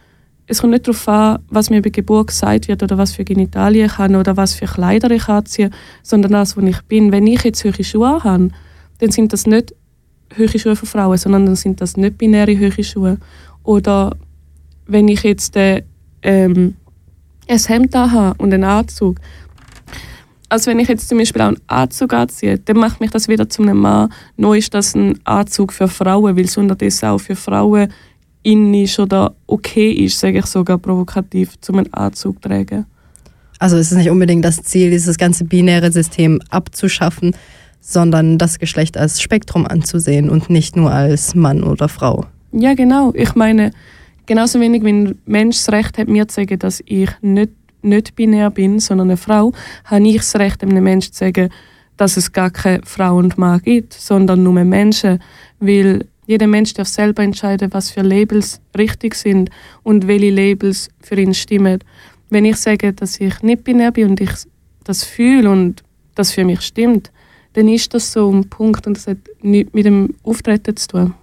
es 0.46 0.60
kommt 0.60 0.72
nicht 0.72 0.86
darauf 0.86 1.08
an, 1.08 1.38
was 1.48 1.70
mir 1.70 1.82
bei 1.82 1.90
Geburt 1.90 2.28
gesagt 2.28 2.68
wird 2.68 2.82
oder 2.82 2.96
was 2.96 3.12
für 3.12 3.24
Genitalien 3.24 3.86
ich 3.86 3.98
habe 3.98 4.16
oder 4.16 4.36
was 4.36 4.54
für 4.54 4.66
Kleider 4.66 5.10
ich 5.10 5.28
anziehe, 5.28 5.70
sondern 6.02 6.32
das, 6.32 6.56
wo 6.56 6.60
ich 6.60 6.80
bin. 6.82 7.10
Wenn 7.10 7.26
ich 7.26 7.42
jetzt 7.42 7.64
hohe 7.64 7.84
Schuhe 7.84 8.22
habe, 8.22 8.50
dann 8.98 9.10
sind 9.10 9.32
das 9.32 9.46
nicht 9.46 9.74
hohe 10.38 10.58
Schuhe 10.58 10.76
für 10.76 10.86
Frauen, 10.86 11.18
sondern 11.18 11.46
dann 11.46 11.56
sind 11.56 11.80
das 11.80 11.96
nicht 11.96 12.18
binäre 12.18 12.56
hohe 12.58 12.84
Schuhe. 12.84 13.18
Oder 13.64 14.16
wenn 14.86 15.08
ich 15.08 15.24
jetzt 15.24 15.56
äh, 15.56 15.82
ähm, 16.22 16.76
ein 17.48 17.58
Hemd 17.58 17.94
habe 17.94 18.34
und 18.38 18.54
einen 18.54 18.64
Anzug, 18.64 19.16
also 20.48 20.70
wenn 20.70 20.78
ich 20.78 20.88
jetzt 20.88 21.08
zum 21.08 21.18
Beispiel 21.18 21.42
auch 21.42 21.48
einen 21.48 21.60
Anzug 21.66 22.12
anziehe, 22.12 22.58
dann 22.58 22.76
macht 22.76 23.00
mich 23.00 23.10
das 23.10 23.26
wieder 23.26 23.48
zu 23.48 23.62
einem 23.62 23.78
Mann. 23.78 24.12
Neu 24.36 24.58
ist 24.58 24.74
das 24.74 24.94
ein 24.94 25.18
Anzug 25.24 25.72
für 25.72 25.88
Frauen, 25.88 26.36
weil 26.36 26.44
es 26.44 26.56
unterdessen 26.56 27.06
auch 27.06 27.18
für 27.18 27.34
Frauen 27.34 27.88
in 28.46 28.72
ist 28.74 29.00
oder 29.00 29.34
okay 29.48 29.90
ist, 29.90 30.20
sage 30.20 30.38
ich 30.38 30.46
sogar 30.46 30.78
provokativ, 30.78 31.60
zum 31.60 31.78
einen 31.78 31.92
Anzug 31.92 32.40
zu 32.40 32.48
tragen. 32.48 32.86
Also 33.58 33.76
es 33.76 33.90
ist 33.90 33.98
nicht 33.98 34.10
unbedingt 34.10 34.44
das 34.44 34.62
Ziel, 34.62 34.90
dieses 34.90 35.18
ganze 35.18 35.44
binäre 35.44 35.90
System 35.90 36.40
abzuschaffen, 36.50 37.34
sondern 37.80 38.38
das 38.38 38.60
Geschlecht 38.60 38.96
als 38.96 39.20
Spektrum 39.20 39.66
anzusehen 39.66 40.30
und 40.30 40.48
nicht 40.48 40.76
nur 40.76 40.92
als 40.92 41.34
Mann 41.34 41.64
oder 41.64 41.88
Frau. 41.88 42.26
Ja, 42.52 42.74
genau. 42.74 43.12
Ich 43.16 43.34
meine, 43.34 43.72
genauso 44.26 44.60
wenig 44.60 44.84
wie 44.84 44.92
ein 44.92 45.18
Mensch 45.26 45.56
das 45.56 45.72
Recht 45.72 45.98
hat, 45.98 46.06
mir 46.06 46.28
zu 46.28 46.36
sagen, 46.36 46.60
dass 46.60 46.80
ich 46.86 47.10
nicht, 47.22 47.50
nicht 47.82 48.14
binär 48.14 48.50
bin, 48.50 48.78
sondern 48.78 49.08
eine 49.08 49.16
Frau, 49.16 49.52
habe 49.86 50.06
ich 50.06 50.18
das 50.18 50.36
Recht, 50.36 50.62
einem 50.62 50.84
Menschen 50.84 51.12
zu 51.12 51.18
sagen, 51.18 51.50
dass 51.96 52.16
es 52.16 52.30
gar 52.30 52.50
keine 52.50 52.82
Frau 52.84 53.16
und 53.16 53.38
Mann 53.38 53.60
gibt, 53.62 53.92
sondern 53.92 54.44
nur 54.44 54.52
Menschen. 54.52 55.20
Weil 55.58 56.06
jeder 56.26 56.46
Mensch 56.46 56.74
darf 56.74 56.88
selber 56.88 57.22
entscheiden, 57.22 57.72
was 57.72 57.90
für 57.90 58.02
Labels 58.02 58.60
richtig 58.76 59.14
sind 59.14 59.50
und 59.82 60.06
welche 60.08 60.30
Labels 60.30 60.88
für 61.00 61.16
ihn 61.16 61.34
stimmen. 61.34 61.78
Wenn 62.30 62.44
ich 62.44 62.56
sage, 62.56 62.92
dass 62.92 63.20
ich 63.20 63.42
nicht 63.42 63.64
binär 63.64 63.92
bin 63.92 64.10
und 64.10 64.20
ich 64.20 64.30
das 64.84 65.04
fühle 65.04 65.50
und 65.50 65.82
das 66.14 66.32
für 66.32 66.44
mich 66.44 66.62
stimmt, 66.62 67.12
dann 67.52 67.68
ist 67.68 67.94
das 67.94 68.12
so 68.12 68.30
ein 68.30 68.48
Punkt 68.48 68.86
und 68.86 68.96
das 68.96 69.06
hat 69.06 69.18
nichts 69.42 69.72
mit 69.72 69.86
dem 69.86 70.14
Auftreten 70.22 70.76
zu 70.76 70.88
tun. 70.88 71.14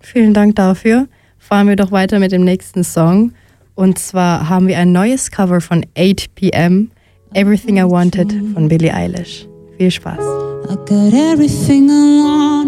Vielen 0.00 0.34
Dank 0.34 0.56
dafür. 0.56 1.08
Fahren 1.38 1.68
wir 1.68 1.76
doch 1.76 1.92
weiter 1.92 2.18
mit 2.18 2.32
dem 2.32 2.44
nächsten 2.44 2.84
Song. 2.84 3.32
Und 3.74 3.98
zwar 3.98 4.48
haben 4.48 4.66
wir 4.66 4.78
ein 4.78 4.92
neues 4.92 5.30
Cover 5.30 5.60
von 5.60 5.86
8 5.96 6.34
p.m. 6.34 6.90
Everything 7.32 7.76
I 7.76 7.84
Wanted 7.84 8.32
von 8.52 8.68
Billie 8.68 8.92
Eilish. 8.92 9.46
Viel 9.78 9.90
Spaß. 9.90 10.18
I 10.18 10.76
got 10.86 11.14
everything 11.14 11.88
I 11.88 12.22
wanted. 12.22 12.59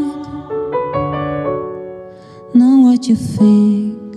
What 3.03 3.09
you 3.09 3.17
think. 3.17 4.15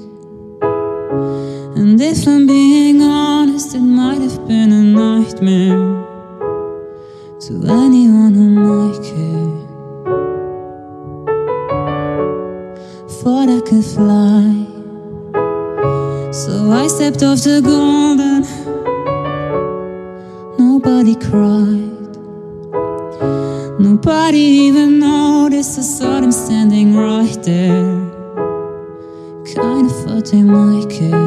And 1.76 2.00
if 2.00 2.28
I'm 2.28 2.46
being 2.46 3.02
honest, 3.02 3.74
it 3.74 3.80
might 3.80 4.22
have 4.22 4.48
been 4.48 4.72
a 4.72 4.84
nightmare 4.84 6.06
to 7.46 7.54
anyone 7.68 8.34
who 8.36 8.50
might 8.70 9.02
care. 9.10 9.54
Thought 13.10 13.50
I 13.50 13.60
could 13.68 13.86
fly. 13.96 14.54
So 16.32 16.72
I 16.72 16.86
stepped 16.88 17.24
off 17.24 17.42
the 17.42 17.62
golden. 17.64 18.44
Nobody 20.60 21.16
cried. 21.16 22.14
Nobody 23.80 24.44
even 24.68 25.00
noticed. 25.00 25.80
I 25.80 25.82
saw 25.82 26.22
them 26.22 26.32
standing 26.32 26.96
right 26.96 27.42
there. 27.42 27.95
témoin 30.26 30.88
que 30.88 31.24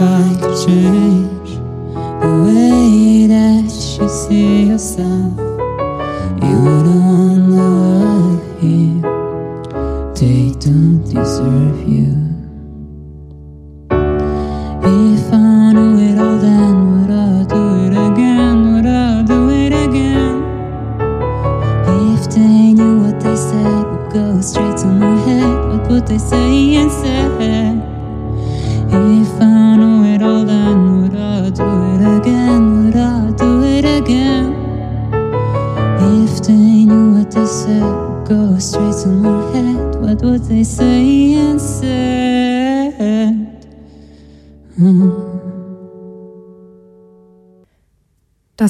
사이지. 0.00 1.39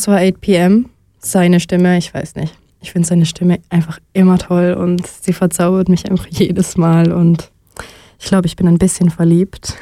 Das 0.00 0.08
war 0.08 0.16
8 0.16 0.40
p.m. 0.40 0.88
Seine 1.18 1.60
Stimme, 1.60 1.98
ich 1.98 2.14
weiß 2.14 2.36
nicht. 2.36 2.56
Ich 2.80 2.90
finde 2.90 3.06
seine 3.06 3.26
Stimme 3.26 3.60
einfach 3.68 3.98
immer 4.14 4.38
toll 4.38 4.72
und 4.72 5.06
sie 5.06 5.34
verzaubert 5.34 5.90
mich 5.90 6.10
einfach 6.10 6.26
jedes 6.30 6.78
Mal 6.78 7.12
und 7.12 7.50
ich 8.18 8.24
glaube, 8.24 8.46
ich 8.46 8.56
bin 8.56 8.66
ein 8.66 8.78
bisschen 8.78 9.10
verliebt. 9.10 9.76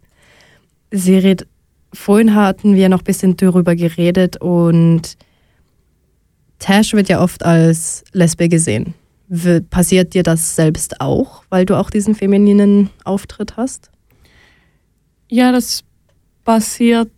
sie 0.90 1.16
redet, 1.16 1.48
vorhin 1.94 2.34
hatten 2.34 2.74
wir 2.74 2.90
noch 2.90 2.98
ein 2.98 3.04
bisschen 3.04 3.34
darüber 3.38 3.74
geredet 3.74 4.36
und 4.36 5.16
Tash 6.58 6.92
wird 6.92 7.08
ja 7.08 7.22
oft 7.22 7.42
als 7.42 8.04
Lesbe 8.12 8.50
gesehen, 8.50 8.92
Passiert 9.70 10.12
dir 10.12 10.24
das 10.24 10.56
selbst 10.56 11.00
auch, 11.00 11.42
weil 11.48 11.64
du 11.64 11.78
auch 11.78 11.88
diesen 11.88 12.14
femininen 12.14 12.90
Auftritt 13.04 13.56
hast? 13.56 13.90
Ja, 15.30 15.52
das 15.52 15.84
passiert 16.44 17.08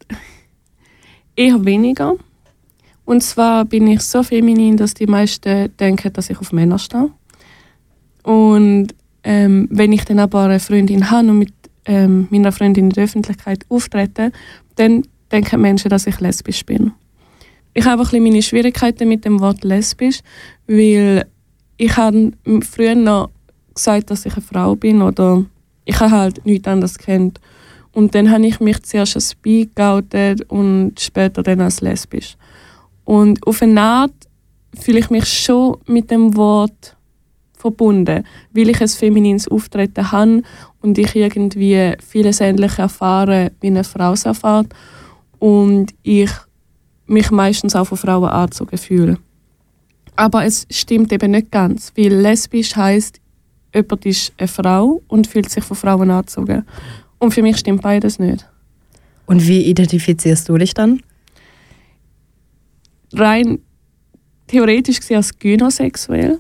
eher 1.36 1.64
weniger. 1.64 2.14
Und 3.04 3.22
zwar 3.22 3.64
bin 3.64 3.86
ich 3.86 4.00
so 4.00 4.22
feminin, 4.22 4.76
dass 4.76 4.94
die 4.94 5.06
meisten 5.06 5.76
denken, 5.76 6.12
dass 6.12 6.30
ich 6.30 6.38
auf 6.38 6.52
Männer 6.52 6.78
stehe. 6.78 7.10
Und 8.22 8.94
ähm, 9.22 9.68
wenn 9.70 9.92
ich 9.92 10.04
dann 10.04 10.18
aber 10.18 10.44
eine 10.44 10.60
Freundin 10.60 11.10
habe 11.10 11.28
und 11.28 11.38
mit 11.38 11.52
ähm, 11.86 12.28
meiner 12.30 12.52
Freundin 12.52 12.84
in 12.86 12.90
der 12.90 13.04
Öffentlichkeit 13.04 13.66
auftrete, 13.68 14.32
dann 14.76 15.02
denken 15.30 15.60
Menschen, 15.60 15.90
dass 15.90 16.06
ich 16.06 16.20
lesbisch 16.20 16.64
bin. 16.64 16.92
Ich 17.74 17.84
habe 17.84 18.02
ein 18.02 18.08
bisschen 18.08 18.22
meine 18.22 18.42
Schwierigkeiten 18.42 19.08
mit 19.08 19.24
dem 19.24 19.40
Wort 19.40 19.64
lesbisch, 19.64 20.20
weil 20.66 21.26
ich 21.76 21.96
habe 21.96 22.32
früher 22.62 22.94
noch 22.94 23.30
gesagt, 23.74 24.10
dass 24.10 24.24
ich 24.26 24.34
eine 24.34 24.42
Frau 24.42 24.76
bin 24.76 25.02
oder 25.02 25.44
ich 25.84 25.98
habe 25.98 26.12
halt 26.12 26.46
nichts 26.46 26.68
anderes 26.68 26.96
kennt. 26.96 27.40
Und 27.94 28.14
dann 28.14 28.30
habe 28.30 28.46
ich 28.46 28.60
mich 28.60 28.82
zuerst 28.82 29.14
als 29.14 29.34
bi 29.36 29.70
geoutet 29.74 30.42
und 30.50 30.98
später 30.98 31.42
dann 31.42 31.60
als 31.60 31.80
lesbisch. 31.80 32.36
Und 33.04 33.46
auf 33.46 33.62
eine 33.62 33.80
Art 33.80 34.28
fühle 34.78 34.98
ich 34.98 35.10
mich 35.10 35.26
schon 35.26 35.76
mit 35.86 36.10
dem 36.10 36.36
Wort 36.36 36.96
verbunden, 37.56 38.24
weil 38.52 38.68
ich 38.68 38.80
ein 38.80 38.88
feminines 38.88 39.48
Auftreten 39.48 40.10
habe 40.10 40.42
und 40.82 40.98
ich 40.98 41.14
irgendwie 41.14 41.94
vieles 42.06 42.40
ähnlich 42.40 42.78
erfahre, 42.78 43.52
wie 43.60 43.68
eine 43.68 43.84
Frau 43.84 44.12
es 44.12 44.26
erfährt. 44.26 44.66
Und 45.38 45.94
ich 46.02 46.30
mich 47.06 47.30
meistens 47.30 47.76
auch 47.76 47.86
von 47.86 47.98
Frauen 47.98 48.28
angezogen 48.28 48.76
fühle. 48.76 49.18
Aber 50.16 50.44
es 50.44 50.66
stimmt 50.70 51.12
eben 51.12 51.30
nicht 51.30 51.50
ganz, 51.50 51.92
weil 51.96 52.14
lesbisch 52.14 52.76
heißt, 52.76 53.20
jemand 53.74 54.06
ist 54.06 54.32
eine 54.36 54.48
Frau 54.48 55.02
und 55.08 55.26
fühlt 55.26 55.50
sich 55.50 55.64
von 55.64 55.76
Frauen 55.76 56.10
angezogen. 56.10 56.64
Und 57.18 57.32
für 57.32 57.42
mich 57.42 57.56
stimmt 57.58 57.82
beides 57.82 58.18
nicht. 58.18 58.48
Und 59.26 59.46
wie 59.46 59.62
identifizierst 59.62 60.48
du 60.48 60.58
dich 60.58 60.74
dann? 60.74 61.00
Rein 63.12 63.58
theoretisch 64.46 65.00
gesehen 65.00 65.16
als 65.16 65.38
gynosexuell. 65.38 66.38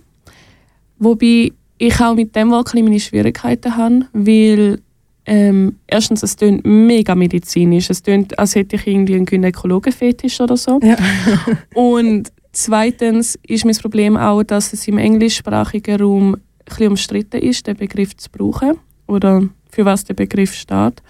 Wobei 0.98 1.52
ich 1.78 2.00
auch 2.00 2.14
mit 2.14 2.36
dem 2.36 2.50
Wort 2.50 2.74
meine 2.74 3.00
Schwierigkeiten 3.00 3.76
habe, 3.76 4.06
weil 4.12 4.80
ähm, 5.26 5.76
erstens, 5.86 6.22
es 6.22 6.36
klingt 6.36 6.66
mega 6.66 7.14
medizinisch. 7.14 7.88
Es 7.88 8.02
klingt, 8.02 8.38
als 8.38 8.54
hätte 8.54 8.76
ich 8.76 8.86
irgendwie 8.86 9.14
einen 9.14 9.24
Gynäkologenfetisch 9.24 10.40
oder 10.40 10.56
so. 10.56 10.80
Ja. 10.82 10.96
Und 11.74 12.30
zweitens 12.52 13.38
ist 13.46 13.64
mein 13.64 13.74
Problem 13.76 14.16
auch, 14.16 14.42
dass 14.42 14.72
es 14.72 14.86
im 14.86 14.98
englischsprachigen 14.98 16.00
Raum 16.00 16.34
ein 16.34 16.40
bisschen 16.66 16.88
umstritten 16.88 17.40
ist, 17.40 17.66
den 17.66 17.76
Begriff 17.76 18.16
zu 18.16 18.30
brauchen 18.30 18.78
oder 19.06 19.48
für 19.74 19.84
was 19.84 20.04
der 20.04 20.14
Begriff 20.14 20.54
steht. 20.54 21.02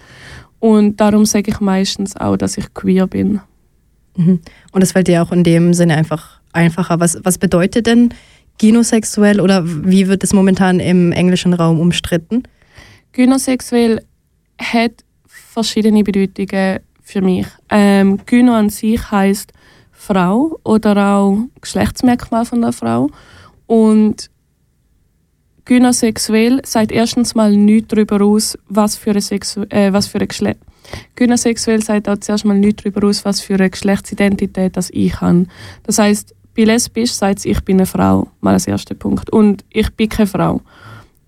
Und 0.59 0.99
darum 0.99 1.25
sage 1.25 1.51
ich 1.51 1.59
meistens 1.59 2.15
auch, 2.17 2.37
dass 2.37 2.57
ich 2.57 2.73
queer 2.73 3.07
bin. 3.07 3.41
Mhm. 4.17 4.39
Und 4.71 4.81
es 4.81 4.93
fällt 4.93 5.07
dir 5.07 5.21
auch 5.21 5.31
in 5.31 5.43
dem 5.43 5.73
Sinne 5.73 5.95
einfach 5.95 6.39
einfacher. 6.53 6.99
Was, 6.99 7.19
was 7.23 7.37
bedeutet 7.37 7.85
denn 7.85 8.13
gynosexuell 8.57 9.41
oder 9.41 9.63
wie 9.65 10.07
wird 10.07 10.23
es 10.23 10.33
momentan 10.33 10.79
im 10.79 11.11
englischen 11.11 11.53
Raum 11.53 11.79
umstritten? 11.79 12.43
Gynosexuell 13.11 14.01
hat 14.59 15.03
verschiedene 15.27 16.03
Bedeutungen 16.03 16.79
für 17.01 17.21
mich. 17.21 17.47
Ähm, 17.69 18.19
Gyno 18.25 18.53
an 18.53 18.69
sich 18.69 19.11
heißt 19.11 19.51
Frau 19.91 20.59
oder 20.63 20.97
auch 20.97 21.37
Geschlechtsmerkmal 21.61 22.45
von 22.45 22.61
der 22.61 22.71
Frau. 22.71 23.09
Und 23.67 24.29
Gynosexuell 25.65 26.61
sagt 26.63 26.91
erstens 26.91 27.33
mal 27.33 27.55
nichts 27.55 27.87
darüber 27.89 28.21
aus, 28.23 28.57
was 28.69 28.95
für 28.95 29.11
ein, 29.11 29.21
Sexu 29.21 29.63
äh, 29.69 29.91
was 29.91 30.07
für 30.07 30.19
ein 30.19 30.27
Geschlecht. 30.27 30.59
Gynosexuell 31.15 31.81
sagt 31.81 32.07
auch 32.07 32.17
zuerst 32.17 32.45
mal 32.45 32.57
nichts 32.57 32.83
darüber 32.83 33.07
aus, 33.07 33.25
was 33.25 33.41
für 33.41 33.55
eine 33.55 33.71
Geschlechtsidentität 33.71 34.77
das 34.77 34.91
ich 34.91 35.19
habe. 35.21 35.47
Das 35.83 35.97
heißt, 35.97 36.35
bei 36.55 36.63
lesbisch 36.63 37.11
sagt 37.11 37.39
es, 37.39 37.45
ich 37.45 37.59
bin 37.61 37.77
eine 37.77 37.87
Frau, 37.87 38.27
mal 38.41 38.53
als 38.53 38.67
erster 38.67 38.95
Punkt. 38.95 39.31
Und 39.31 39.65
ich 39.71 39.89
bin 39.91 40.07
keine 40.07 40.27
Frau. 40.27 40.61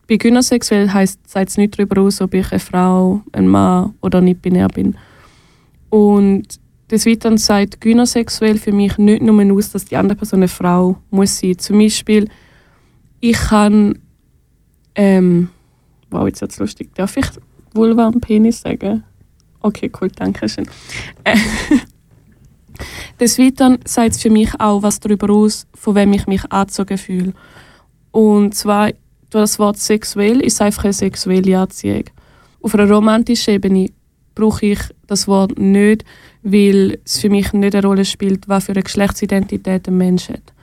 Bei 0.07 0.15
gynosexuell 0.15 0.89
heißt 0.89 1.29
sagt 1.29 1.49
es 1.49 1.57
nicht 1.57 1.77
darüber 1.77 2.01
aus, 2.01 2.21
ob 2.21 2.33
ich 2.33 2.49
eine 2.51 2.59
Frau, 2.59 3.21
ein 3.33 3.47
Mann 3.47 3.95
oder 4.01 4.21
nicht 4.21 4.41
binär 4.41 4.69
bin. 4.69 4.95
Und 5.89 6.45
des 6.89 7.05
Weiteren 7.05 7.37
sagt 7.37 7.81
gynosexuell 7.81 8.57
für 8.57 8.71
mich 8.71 8.97
nicht 8.97 9.21
nur 9.21 9.57
aus, 9.57 9.71
dass 9.71 9.85
die 9.85 9.97
andere 9.97 10.17
Person 10.17 10.39
eine 10.39 10.47
Frau 10.47 10.97
muss 11.09 11.39
sein. 11.39 11.57
Zum 11.57 11.79
Beispiel, 11.79 12.29
ich 13.19 13.35
kann 13.35 13.99
ähm, 14.97 15.49
wow, 16.09 16.27
jetzt 16.27 16.41
wird's 16.41 16.59
lustig. 16.59 16.93
Darf 16.95 17.15
ich 17.15 17.27
Vulva 17.73 18.07
und 18.07 18.19
Penis 18.19 18.61
sagen? 18.61 19.03
Okay, 19.61 19.91
cool, 20.01 20.09
danke 20.09 20.49
schön. 20.49 20.67
Äh, 21.23 21.37
Des 23.19 23.39
Weiteren 23.39 23.79
sagt 23.85 24.11
es 24.11 24.21
für 24.21 24.29
mich 24.29 24.59
auch 24.59 24.83
was 24.83 24.99
darüber 24.99 25.33
aus, 25.33 25.65
von 25.73 25.95
wem 25.95 26.13
ich 26.13 26.27
mich 26.27 26.51
angezogen 26.51 26.97
fühle. 26.97 27.33
Und 28.11 28.53
zwar, 28.53 28.91
durch 29.29 29.43
das 29.43 29.59
Wort 29.59 29.77
sexuell 29.77 30.41
ist 30.41 30.61
einfach 30.61 30.83
eine 30.83 30.93
sexuelle 30.93 31.59
Anziehung. 31.59 32.05
Auf 32.61 32.75
einer 32.75 32.89
romantischen 32.89 33.55
Ebene 33.55 33.89
brauche 34.35 34.67
ich 34.67 34.79
das 35.07 35.27
Wort 35.27 35.57
nicht, 35.57 36.05
weil 36.43 36.99
es 37.03 37.19
für 37.19 37.29
mich 37.29 37.53
nicht 37.53 37.75
eine 37.75 37.85
Rolle 37.85 38.05
spielt, 38.05 38.47
was 38.47 38.65
für 38.65 38.73
eine 38.73 38.83
Geschlechtsidentität 38.83 39.87
ein 39.87 39.97
Mensch 39.97 40.29
hat. 40.29 40.53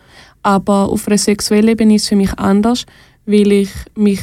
Aber 0.43 0.89
auf 0.91 1.09
einer 1.09 1.19
sexuellen 1.19 1.69
Ebene 1.69 1.97
ist 1.97 2.03
es 2.03 2.09
für 2.09 2.17
mich 2.17 2.33
anders, 2.39 2.87
weil 3.27 3.53
ich 3.53 3.71
mich 3.97 4.21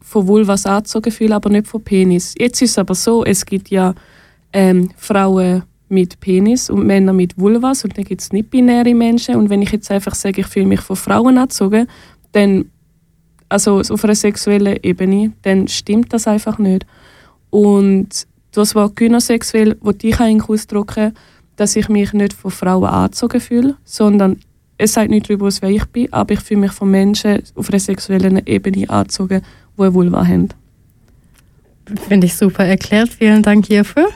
von 0.00 0.26
Vulvas 0.26 0.66
angezogen 0.66 1.10
fühle, 1.10 1.34
aber 1.34 1.50
nicht 1.50 1.66
von 1.66 1.82
Penis. 1.82 2.34
Jetzt 2.38 2.62
ist 2.62 2.72
es 2.72 2.78
aber 2.78 2.94
so, 2.94 3.24
es 3.24 3.44
gibt 3.44 3.70
ja 3.70 3.94
ähm, 4.52 4.90
Frauen 4.96 5.64
mit 5.88 6.18
Penis 6.20 6.70
und 6.70 6.86
Männer 6.86 7.12
mit 7.12 7.38
Vulvas 7.38 7.84
und 7.84 7.96
dann 7.96 8.04
gibt 8.04 8.20
es 8.20 8.32
nicht-binäre 8.32 8.94
Menschen. 8.94 9.36
Und 9.36 9.50
wenn 9.50 9.62
ich 9.62 9.72
jetzt 9.72 9.90
einfach 9.90 10.14
sage, 10.14 10.40
ich 10.40 10.46
fühle 10.46 10.66
mich 10.66 10.80
von 10.80 10.96
Frauen 10.96 11.38
angezogen, 11.38 11.86
dann, 12.32 12.70
also 13.48 13.80
auf 13.80 14.04
einer 14.04 14.14
sexuellen 14.14 14.78
Ebene, 14.82 15.32
dann 15.42 15.68
stimmt 15.68 16.12
das 16.12 16.26
einfach 16.26 16.58
nicht. 16.58 16.86
Und 17.50 18.26
das 18.52 18.74
Wort 18.74 18.96
gynosexuell 18.96 19.76
wollte 19.80 20.08
ich 20.08 20.18
eigentlich 20.18 20.48
ausdrücken, 20.48 21.14
dass 21.56 21.76
ich 21.76 21.88
mich 21.88 22.12
nicht 22.12 22.32
von 22.32 22.50
Frauen 22.50 22.88
angezogen 22.88 23.40
fühle, 23.40 23.76
sondern 23.84 24.40
es 24.78 24.92
sagt 24.92 25.10
nicht 25.10 25.28
darüber 25.28 25.46
aus, 25.46 25.62
wer 25.62 25.70
ich 25.70 25.84
bin, 25.86 26.12
aber 26.12 26.34
ich 26.34 26.40
fühle 26.40 26.60
mich 26.60 26.72
von 26.72 26.90
Menschen 26.90 27.42
auf 27.54 27.70
einer 27.70 27.80
sexuellen 27.80 28.46
Ebene 28.46 28.88
angezogen, 28.90 29.42
die 29.76 29.82
eine 29.82 29.94
Vulva 29.94 30.26
haben. 30.26 30.48
Finde 32.08 32.26
ich 32.26 32.34
super 32.34 32.64
erklärt. 32.64 33.10
Vielen 33.10 33.42
Dank 33.42 33.66
hierfür. 33.66 34.08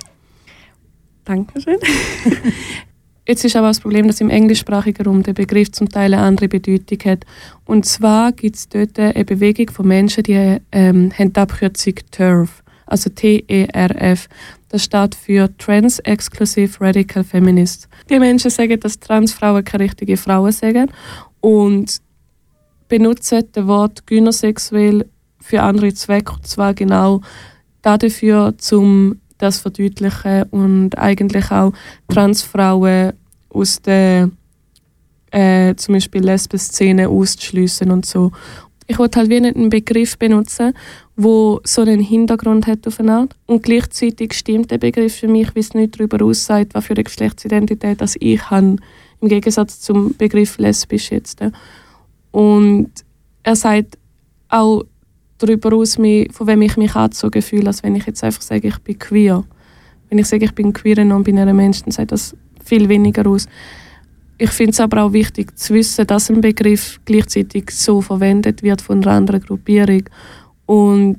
Dankeschön. 1.25 1.79
Jetzt 3.29 3.45
ist 3.45 3.55
aber 3.55 3.69
das 3.69 3.79
Problem, 3.79 4.09
dass 4.09 4.21
im 4.21 4.29
englischsprachigen 4.29 5.07
Raum 5.07 5.23
der 5.23 5.35
Begriff 5.35 5.71
zum 5.71 5.89
Teil 5.89 6.13
eine 6.13 6.23
andere 6.23 6.49
Bedeutung 6.49 6.99
hat. 7.05 7.25
Und 7.65 7.87
zwar 7.87 8.33
gibt 8.33 8.57
es 8.57 8.69
dort 8.69 8.99
eine 8.99 9.25
Bewegung 9.25 9.71
von 9.71 9.87
Menschen, 9.87 10.25
die 10.25 10.59
ähm, 10.73 11.13
haben 11.17 11.33
die 11.33 11.41
Abkürzung 11.41 11.95
TERF, 12.11 12.65
also 12.91 13.11
T-E-R-F. 13.11 14.29
Das 14.69 14.85
steht 14.85 15.15
für 15.15 15.57
Trans 15.59 15.99
Exclusive 16.01 16.81
Radical 16.81 17.25
Feminist. 17.25 17.89
Die 18.09 18.19
Menschen 18.19 18.51
sagen, 18.51 18.79
dass 18.79 19.01
Transfrauen 19.01 19.65
keine 19.65 19.85
richtigen 19.85 20.17
Frauen 20.17 20.53
sagen 20.53 20.91
und 21.41 22.01
benutzen 22.89 23.45
das 23.53 23.67
Wort 23.67 24.07
gynosexuell 24.07 25.07
für 25.41 25.63
andere 25.63 25.95
Zwecke, 25.95 26.33
und 26.35 26.47
zwar 26.47 26.75
genau 26.75 27.21
dafür, 27.83 28.55
um 28.73 29.21
das 29.39 29.57
zu 29.57 29.63
verdeutlichen 29.63 30.43
und 30.51 30.99
eigentlich 30.99 31.51
auch 31.51 31.73
Transfrauen 32.09 33.15
aus 33.49 33.81
der 33.81 34.31
äh, 35.31 35.75
zum 35.77 35.95
Beispiel 35.95 36.23
Lesben-Szene 36.23 37.09
auszuschliessen 37.09 37.91
und 37.91 38.05
so. 38.05 38.33
Ich 38.91 38.99
wollte 38.99 39.21
halt 39.21 39.31
wie 39.31 39.39
nicht 39.39 39.55
einen 39.55 39.71
Begriff 39.71 40.19
benutzen, 40.19 40.73
wo 41.15 41.61
so 41.63 41.83
einen 41.83 42.01
Hintergrund 42.01 42.67
hat 42.67 42.89
auf 42.89 42.99
eine 42.99 43.13
Art. 43.13 43.37
Und 43.47 43.63
gleichzeitig 43.63 44.33
stimmt 44.33 44.73
der 44.73 44.79
Begriff 44.79 45.15
für 45.15 45.29
mich, 45.29 45.55
wie 45.55 45.61
es 45.61 45.75
nicht 45.75 45.95
darüber 45.95 46.25
aussagt, 46.25 46.75
was 46.75 46.87
für 46.87 46.95
eine 46.95 47.05
Geschlechtsidentität 47.05 48.01
das 48.01 48.17
ich 48.19 48.51
habe, 48.51 48.79
im 49.21 49.29
Gegensatz 49.29 49.81
zum 49.81 50.17
Begriff 50.17 50.59
lesbisch 50.59 51.13
jetzt. 51.13 51.41
Und 52.33 52.91
er 53.45 53.55
sagt 53.55 53.97
auch 54.49 54.83
darüber 55.39 55.77
aus, 55.77 55.95
von 55.95 56.47
wem 56.49 56.63
ich 56.63 56.77
mich 56.77 56.97
angezogen 56.97 57.43
fühle, 57.43 57.69
als 57.69 57.85
wenn 57.85 57.95
ich 57.95 58.07
jetzt 58.07 58.25
einfach 58.25 58.43
sage, 58.43 58.67
ich 58.67 58.79
bin 58.79 58.99
queer. 58.99 59.45
Wenn 60.09 60.19
ich 60.19 60.27
sage, 60.27 60.47
ich 60.47 60.55
bin 60.57 60.73
queer 60.73 61.05
non-binärer 61.05 61.55
Mensch, 61.55 61.85
dann 61.85 61.93
sagt 61.93 62.11
das 62.11 62.35
viel 62.65 62.89
weniger 62.89 63.25
aus. 63.29 63.47
Ich 64.43 64.53
finde 64.53 64.71
es 64.71 64.81
aber 64.81 65.03
auch 65.03 65.13
wichtig 65.13 65.59
zu 65.59 65.75
wissen, 65.75 66.07
dass 66.07 66.31
ein 66.31 66.41
Begriff 66.41 66.99
gleichzeitig 67.05 67.71
so 67.73 68.01
verwendet 68.01 68.63
wird 68.63 68.81
von 68.81 69.03
einer 69.03 69.13
anderen 69.13 69.43
Gruppierung 69.43 70.05
und 70.65 71.19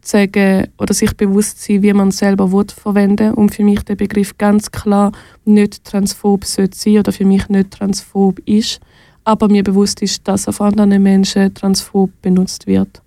sagen 0.00 0.68
oder 0.78 0.94
sich 0.94 1.14
bewusst 1.14 1.62
sein, 1.62 1.82
wie 1.82 1.92
man 1.92 2.08
es 2.08 2.16
selber 2.16 2.50
will, 2.52 2.64
verwenden 2.74 3.34
und 3.34 3.54
für 3.54 3.64
mich 3.64 3.82
der 3.82 3.96
Begriff 3.96 4.38
ganz 4.38 4.70
klar 4.70 5.12
nicht 5.44 5.84
transphob 5.84 6.46
sollte 6.46 6.78
sein 6.78 7.00
oder 7.00 7.12
für 7.12 7.26
mich 7.26 7.50
nicht 7.50 7.70
transphob 7.72 8.38
ist, 8.46 8.80
aber 9.24 9.48
mir 9.48 9.62
bewusst 9.62 10.00
ist, 10.00 10.26
dass 10.26 10.48
auf 10.48 10.62
anderen 10.62 11.02
Menschen 11.02 11.52
transphob 11.52 12.10
benutzt 12.22 12.66
wird. 12.66 13.02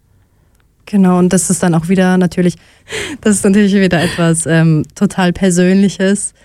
Genau, 0.85 1.17
und 1.17 1.33
das 1.33 1.49
ist 1.49 1.63
dann 1.63 1.73
auch 1.73 1.89
wieder 1.89 2.15
natürlich, 2.19 2.57
das 3.21 3.37
ist 3.37 3.43
natürlich 3.43 3.73
wieder 3.73 4.03
etwas 4.03 4.45
ähm, 4.45 4.85
total 4.93 5.33
Persönliches. 5.33 6.35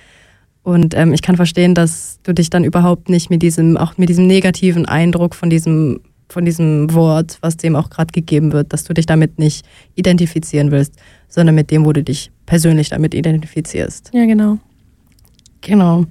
Und 0.63 0.95
ähm, 0.95 1.13
ich 1.13 1.23
kann 1.23 1.37
verstehen, 1.37 1.75
dass 1.75 2.21
du 2.23 2.33
dich 2.33 2.51
dann 2.51 2.65
überhaupt 2.65 3.09
nicht 3.09 3.31
mit 3.31 3.43
diesem, 3.43 3.77
auch 3.77 3.99
mit 3.99 4.09
diesem 4.09 4.27
negativen 4.27 4.87
Eindruck 4.87 5.35
von 5.35 5.51
diesem, 5.51 6.01
von 6.29 6.45
diesem 6.45 6.93
Wort, 6.95 7.39
was 7.41 7.57
dem 7.57 7.75
auch 7.75 7.91
gerade 7.91 8.13
gegeben 8.13 8.53
wird, 8.53 8.73
dass 8.73 8.85
du 8.85 8.95
dich 8.95 9.07
damit 9.07 9.39
nicht 9.39 9.67
identifizieren 9.97 10.71
willst, 10.71 10.95
sondern 11.29 11.55
mit 11.55 11.71
dem, 11.71 11.85
wo 11.85 11.93
du 11.93 12.03
dich 12.03 12.31
persönlich 12.47 12.91
damit 12.91 13.15
identifizierst. 13.15 14.11
Ja, 14.13 14.25
genau. 14.25 14.59
Genau. 15.63 16.07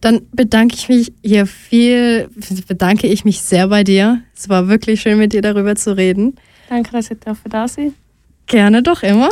Dann 0.00 0.22
bedanke 0.32 0.74
ich 0.76 0.88
mich 0.88 1.12
hier 1.22 1.46
viel, 1.46 2.28
bedanke 2.68 3.06
ich 3.06 3.24
mich 3.24 3.42
sehr 3.42 3.68
bei 3.68 3.84
dir. 3.84 4.22
Es 4.34 4.48
war 4.48 4.68
wirklich 4.68 5.00
schön, 5.00 5.18
mit 5.18 5.32
dir 5.32 5.42
darüber 5.42 5.74
zu 5.74 5.96
reden. 5.96 6.36
Danke, 6.68 6.92
dass 6.92 7.10
ich 7.10 7.18
da 7.20 7.68
sein 7.68 7.92
Gerne 8.46 8.82
doch 8.82 9.02
immer. 9.02 9.28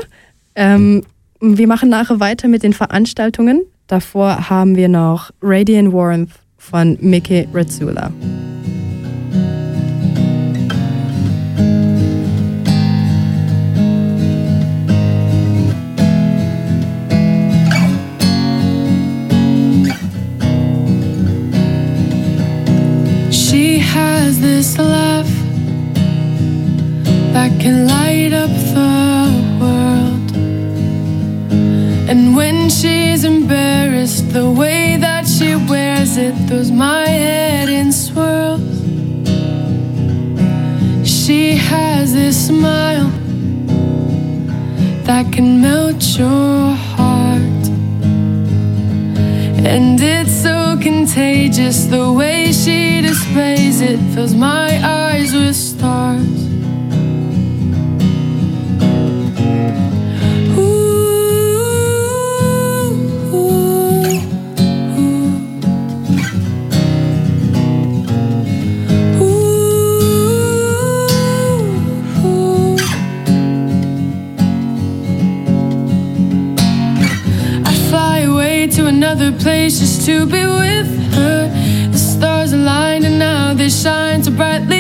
Ähm, 0.55 1.05
wir 1.41 1.67
machen 1.67 1.89
nachher 1.89 2.21
weiter 2.21 2.49
mit 2.49 2.63
den 2.63 2.73
Veranstaltungen. 2.73 3.63
Davor 3.89 4.51
haben 4.51 4.76
wir 4.76 4.86
noch 4.86 5.30
Radiant 5.41 5.95
Warmth 5.95 6.41
von 6.59 6.99
Mickey 7.01 7.49
Razzula. 7.55 8.12
She 23.30 23.78
has 23.78 24.39
this 24.39 24.76
laugh 24.76 25.26
that 27.32 27.59
can 27.59 27.86
light 27.86 28.34
up 28.34 28.51
the. 28.74 29.18
And 32.11 32.35
when 32.35 32.71
she's 32.71 33.25
embarrassed, 33.25 34.33
the 34.33 34.49
way 34.51 34.97
that 34.97 35.27
she 35.27 35.55
wears 35.55 36.17
it 36.17 36.35
throws 36.49 36.71
my 36.71 37.07
head 37.07 37.69
in 37.69 37.93
swirls. 37.93 38.63
She 41.07 41.57
has 41.57 42.15
this 42.15 42.47
smile 42.47 43.11
that 45.05 45.31
can 45.31 45.61
melt 45.61 46.03
your 46.19 46.73
heart. 46.95 47.65
And 49.67 50.01
it's 50.01 50.33
so 50.33 50.79
contagious 50.81 51.85
the 51.85 52.11
way 52.11 52.53
she 52.53 53.03
displays 53.03 53.83
it 53.83 54.01
fills 54.15 54.35
my 54.35 54.71
eyes 54.83 55.35
with 55.35 55.57
stars. 55.57 55.97
To 80.09 80.25
be 80.25 80.47
with 80.47 80.89
her. 81.17 81.51
The 81.93 81.99
stars 81.99 82.55
aligned 82.55 83.05
and 83.05 83.19
now 83.19 83.53
they 83.53 83.69
shine 83.69 84.23
so 84.25 84.31
brightly 84.31 84.78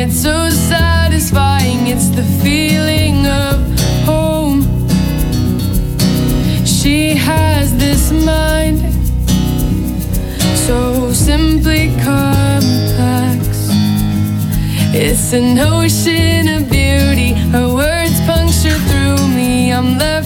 it's 0.00 0.22
so 0.22 0.48
satisfying. 0.48 1.86
It's 1.86 2.08
the 2.08 2.22
feeling 2.42 3.26
of 3.26 3.56
home. 4.06 4.62
She 6.64 7.14
has 7.14 7.76
this 7.76 8.10
mind, 8.10 8.80
so 10.56 11.12
simply 11.12 11.88
complex. 12.02 13.68
It's 14.94 15.34
an 15.34 15.58
ocean 15.58 16.48
of 16.48 16.70
beauty. 16.70 17.34
Her 17.52 17.68
words 17.68 18.18
puncture 18.22 18.78
through 18.88 19.28
me. 19.28 19.70
I'm 19.70 19.98
left 19.98 20.19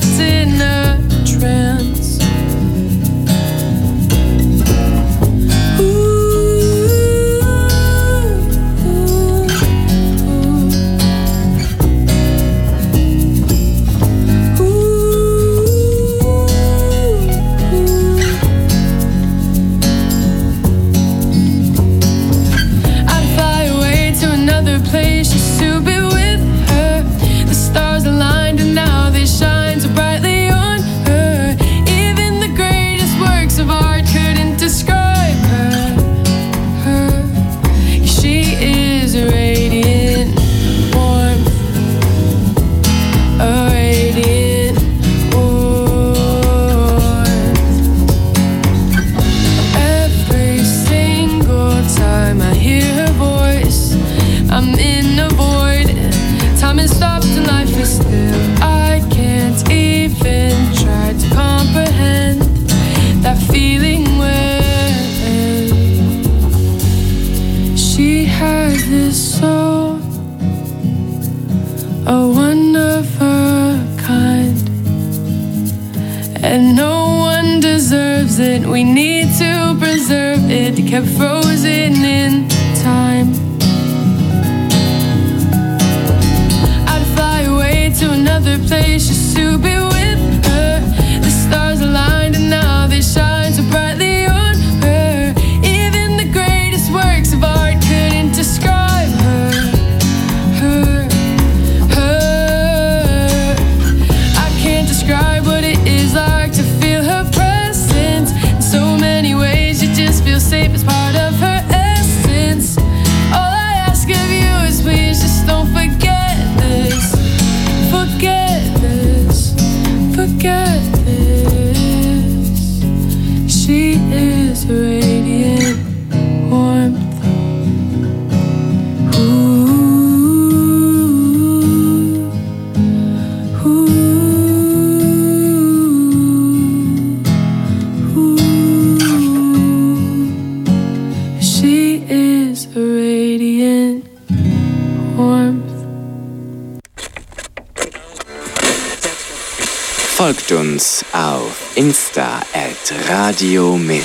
Insta 151.77 152.41
at 152.53 152.95
Radio 153.09 153.77
Min. 153.77 154.01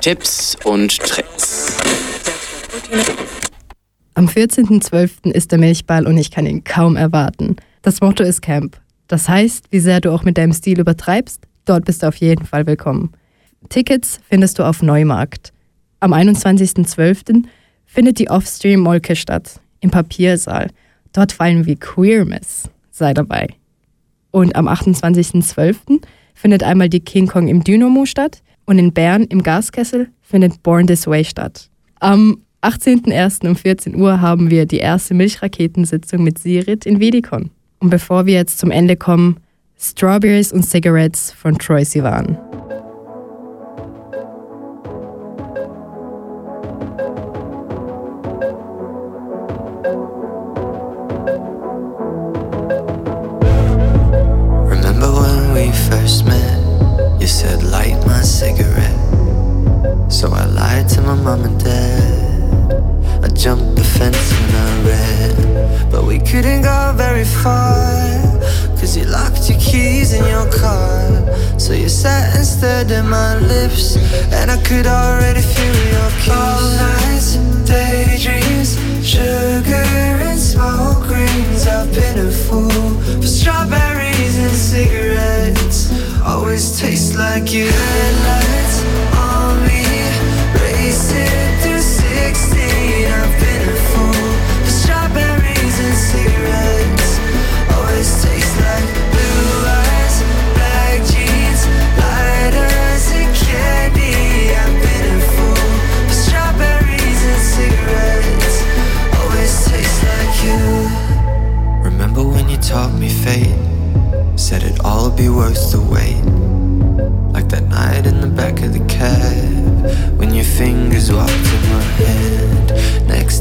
Tipps 0.00 0.56
und 0.64 0.98
Tricks. 0.98 1.76
Am 4.14 4.26
14.12. 4.26 5.30
ist 5.30 5.52
der 5.52 5.60
Milchball 5.60 6.08
und 6.08 6.18
ich 6.18 6.32
kann 6.32 6.44
ihn 6.44 6.64
kaum 6.64 6.96
erwarten. 6.96 7.54
Das 7.82 8.00
Motto 8.00 8.24
ist 8.24 8.42
Camp. 8.42 8.80
Das 9.06 9.28
heißt, 9.28 9.66
wie 9.70 9.78
sehr 9.78 10.00
du 10.00 10.10
auch 10.10 10.24
mit 10.24 10.38
deinem 10.38 10.54
Stil 10.54 10.80
übertreibst, 10.80 11.46
dort 11.64 11.84
bist 11.84 12.02
du 12.02 12.08
auf 12.08 12.16
jeden 12.16 12.46
Fall 12.46 12.66
willkommen. 12.66 13.12
Tickets 13.68 14.18
findest 14.28 14.58
du 14.58 14.64
auf 14.64 14.82
Neumarkt. 14.82 15.52
Am 16.00 16.12
21.12. 16.12 17.44
findet 17.86 18.18
die 18.18 18.28
Offstream 18.28 18.80
Molke 18.80 19.14
statt, 19.14 19.60
im 19.78 19.92
Papiersaal. 19.92 20.70
Dort 21.12 21.30
fallen 21.30 21.64
wie 21.64 21.76
Queermiss. 21.76 22.64
Sei 22.90 23.14
dabei. 23.14 23.59
Und 24.30 24.56
am 24.56 24.68
28.12. 24.68 26.00
findet 26.34 26.62
einmal 26.62 26.88
die 26.88 27.00
King 27.00 27.26
Kong 27.26 27.48
im 27.48 27.64
Dynamo 27.64 28.06
statt 28.06 28.42
und 28.66 28.78
in 28.78 28.92
Bern 28.92 29.24
im 29.24 29.42
Gaskessel 29.42 30.08
findet 30.20 30.62
Born 30.62 30.86
This 30.86 31.06
Way 31.06 31.24
statt. 31.24 31.68
Am 31.98 32.38
18.01. 32.62 33.48
um 33.48 33.56
14 33.56 33.96
Uhr 33.96 34.20
haben 34.20 34.50
wir 34.50 34.66
die 34.66 34.78
erste 34.78 35.14
Milchraketensitzung 35.14 36.22
mit 36.22 36.38
Sirit 36.38 36.86
in 36.86 37.00
Vedikon. 37.00 37.50
Und 37.78 37.90
bevor 37.90 38.26
wir 38.26 38.34
jetzt 38.34 38.58
zum 38.58 38.70
Ende 38.70 38.96
kommen, 38.96 39.38
Strawberries 39.78 40.52
und 40.52 40.64
Cigarettes 40.64 41.32
von 41.32 41.56
Troy 41.56 41.84
Sivan. 41.84 42.36
Could 74.70 74.86
already 74.86 75.40
feel 75.40 75.78
your 75.94 76.10
kiss. 76.22 76.30
All 76.30 76.62
nights, 76.78 77.34
daydreams, 77.66 78.78
sugar 79.04 79.84
and 80.28 80.38
smoke 80.38 81.08
rings. 81.08 81.66
I've 81.66 81.92
been 81.92 82.28
a 82.28 82.30
fool 82.30 82.70
for 83.20 83.26
strawberries 83.26 84.38
and 84.38 84.52
cigarettes. 84.52 85.90
Always 86.22 86.78
taste 86.78 87.16
like 87.16 87.52
you. 87.52 88.59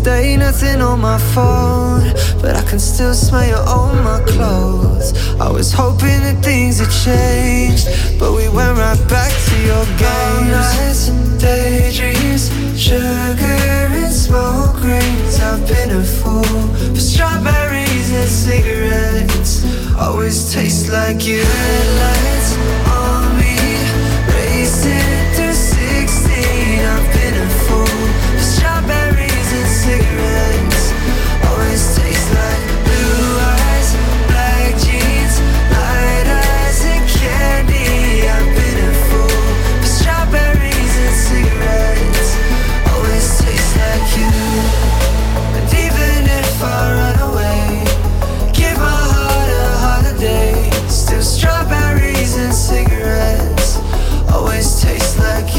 Day, 0.03 0.37
nothing 0.37 0.81
on 0.81 0.99
my 0.99 1.17
phone, 1.17 2.13
but 2.41 2.55
I 2.55 2.63
can 2.63 2.79
still 2.79 3.13
smell 3.13 3.47
you 3.47 3.55
on 3.55 4.03
my 4.03 4.21
clothes. 4.25 5.13
I 5.39 5.49
was 5.51 5.71
hoping 5.71 6.21
that 6.25 6.43
things 6.43 6.79
had 6.79 6.91
changed, 7.05 7.87
but 8.19 8.33
we 8.33 8.47
went 8.49 8.77
right 8.77 9.01
back 9.09 9.31
to 9.47 9.55
your 9.69 9.85
games. 9.97 10.51
nights 10.51 11.07
and 11.09 11.39
daydreams, 11.39 12.49
sugar 12.79 13.59
and 14.01 14.13
smoke 14.13 14.81
rings. 14.83 15.39
I've 15.39 15.67
been 15.67 15.91
a 15.91 16.03
fool 16.03 16.43
for 16.93 17.01
strawberries 17.11 18.11
and 18.11 18.29
cigarettes. 18.29 19.65
Always 19.97 20.53
taste 20.53 20.91
like 20.91 21.25
you. 21.25 21.43
Headlights 21.43 22.57
on 22.87 23.18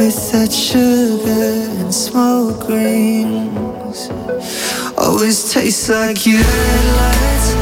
with 0.00 0.32
that 0.32 0.50
sugar 0.50 1.68
and 1.78 1.92
smoke 1.92 2.66
rings. 2.68 4.08
Always 4.96 5.52
tastes 5.52 5.90
like 5.90 6.24
you. 6.24 6.38
Headlights 6.38 7.59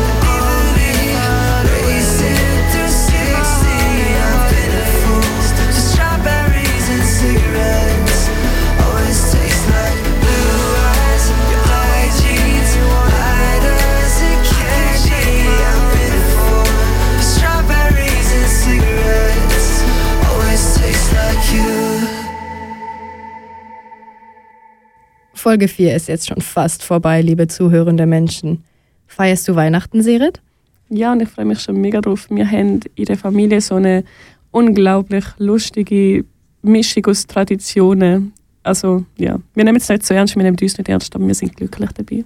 Folge 25.49 25.67
4 25.69 25.97
ist 25.97 26.09
jetzt 26.09 26.29
schon 26.29 26.43
fast 26.43 26.83
vorbei, 26.83 27.23
liebe 27.23 27.47
zuhörende 27.47 28.05
Menschen. 28.05 28.65
Feierst 29.07 29.49
du 29.49 29.55
Weihnachten, 29.55 30.03
Serit? 30.03 30.43
Ja, 30.91 31.13
und 31.13 31.23
ich 31.23 31.31
freue 31.31 31.47
mich 31.47 31.61
schon 31.61 31.81
mega 31.81 32.03
drauf. 32.03 32.27
Wir 32.29 32.51
haben 32.51 32.81
in 32.97 33.05
der 33.07 33.17
Familie 33.17 33.63
so 33.63 33.77
eine 33.77 34.05
unglaublich 34.51 35.25
lustige 35.39 36.27
Mischung 36.61 37.07
aus 37.07 37.27
Traditionen. 37.27 38.35
Also, 38.63 39.07
ja, 39.17 39.39
wir 39.55 39.65
nehmen 39.65 39.79
es 39.79 39.89
nicht 39.89 40.05
so 40.05 40.13
ernst, 40.13 40.37
wir 40.37 40.43
nehmen 40.43 40.59
uns 40.61 40.77
nicht 40.77 40.87
ernst, 40.87 41.15
aber 41.15 41.27
wir 41.27 41.35
sind 41.35 41.57
glücklich 41.57 41.93
dabei. 41.93 42.25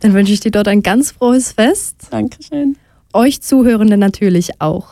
Dann 0.00 0.12
wünsche 0.12 0.32
ich 0.32 0.40
dir 0.40 0.50
dort 0.50 0.66
ein 0.66 0.82
ganz 0.82 1.12
frohes 1.12 1.52
Fest. 1.52 2.08
Dankeschön. 2.10 2.76
Euch 3.12 3.40
Zuhörende 3.40 3.96
natürlich 3.96 4.60
auch. 4.60 4.88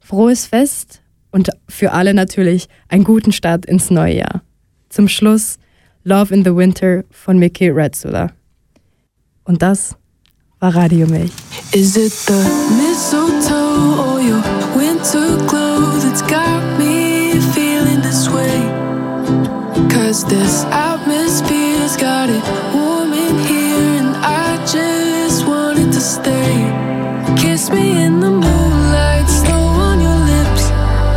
Frohes 0.00 0.46
Fest 0.46 1.00
und 1.30 1.50
für 1.68 1.92
alle 1.92 2.12
natürlich 2.12 2.66
einen 2.88 3.04
guten 3.04 3.30
Start 3.30 3.66
ins 3.66 3.92
neue 3.92 4.16
Jahr. 4.16 4.42
Zum 4.88 5.06
Schluss 5.06 5.60
Love 6.06 6.32
in 6.32 6.42
the 6.42 6.54
Winter 6.54 7.06
von 7.10 7.38
Mickey 7.38 7.70
Redzula. 7.70 8.30
Und 9.44 9.62
das 9.62 9.96
war 10.60 10.76
Radio 10.76 11.06
Milch. 11.06 11.32
Is 11.72 11.96
it 11.96 12.12
the 12.26 12.44
mistletoe 12.76 14.02
or 14.02 14.20
your 14.20 14.42
winter 14.76 15.38
glow 15.46 15.98
that's 16.00 16.20
got 16.20 16.62
me 16.78 17.40
feeling 17.54 18.02
this 18.02 18.28
way? 18.28 18.60
Cause 19.88 20.26
this 20.26 20.64
atmosphere's 20.64 21.96
got 21.96 22.28
it 22.28 22.42
warm 22.74 23.14
in 23.14 23.38
here 23.46 23.98
and 23.98 24.14
I 24.16 24.58
just 24.66 25.46
wanted 25.46 25.90
to 25.90 26.00
stay. 26.00 26.70
Kiss 27.36 27.70
me 27.70 28.04
in 28.04 28.20
the 28.20 28.30
moonlight, 28.30 29.26
slow 29.26 29.64
on 29.88 30.02
your 30.02 30.20
lips, 30.28 30.68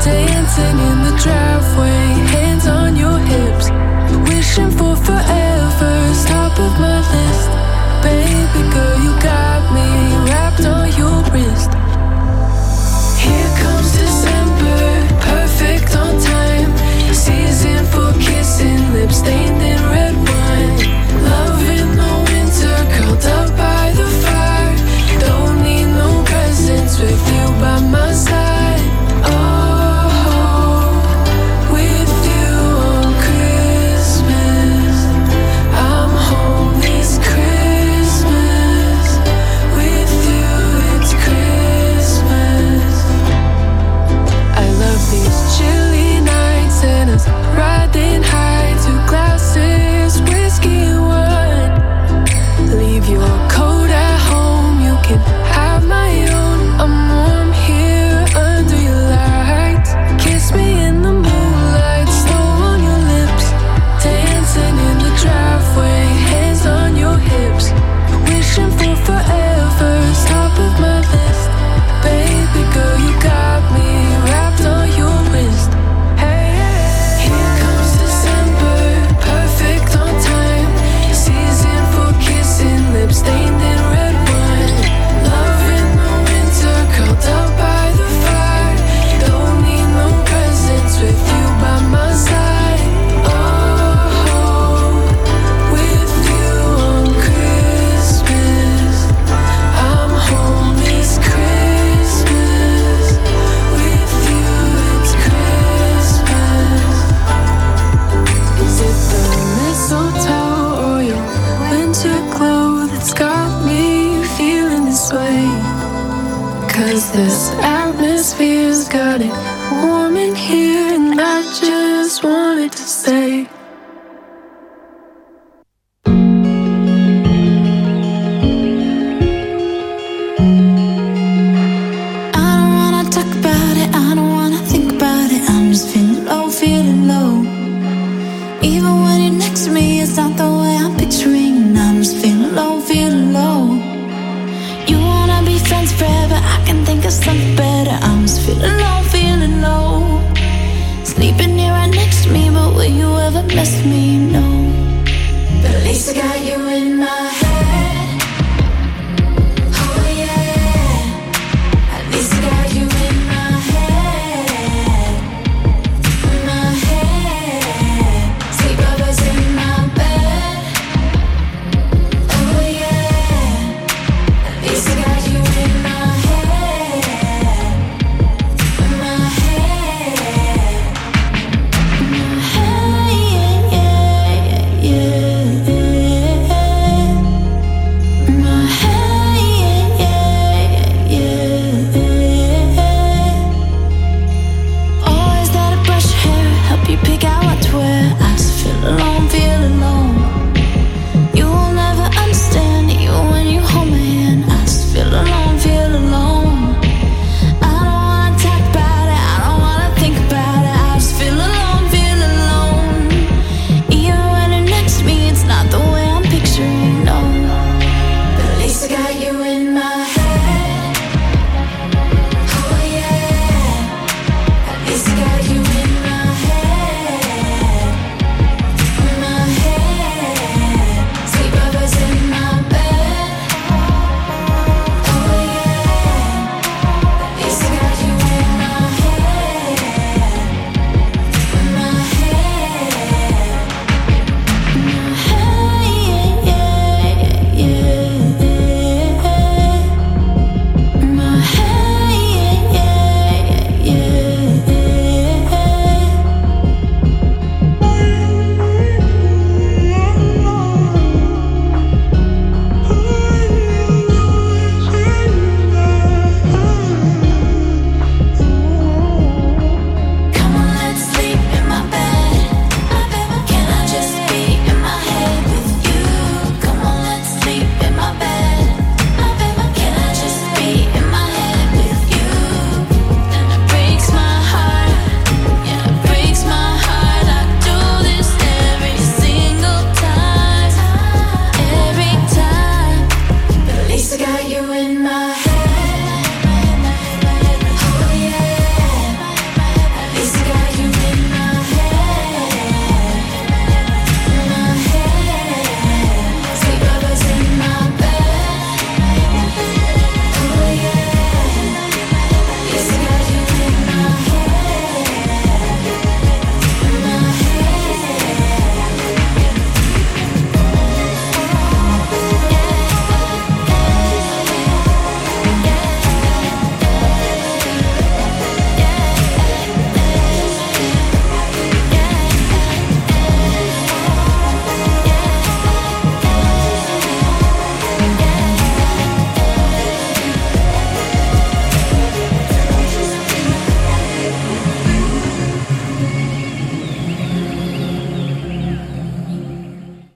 dancing 0.05 0.79
in 0.79 1.03
the 1.03 1.19
driveway. 1.21 2.06
Searching 4.57 4.71
for 4.71 4.86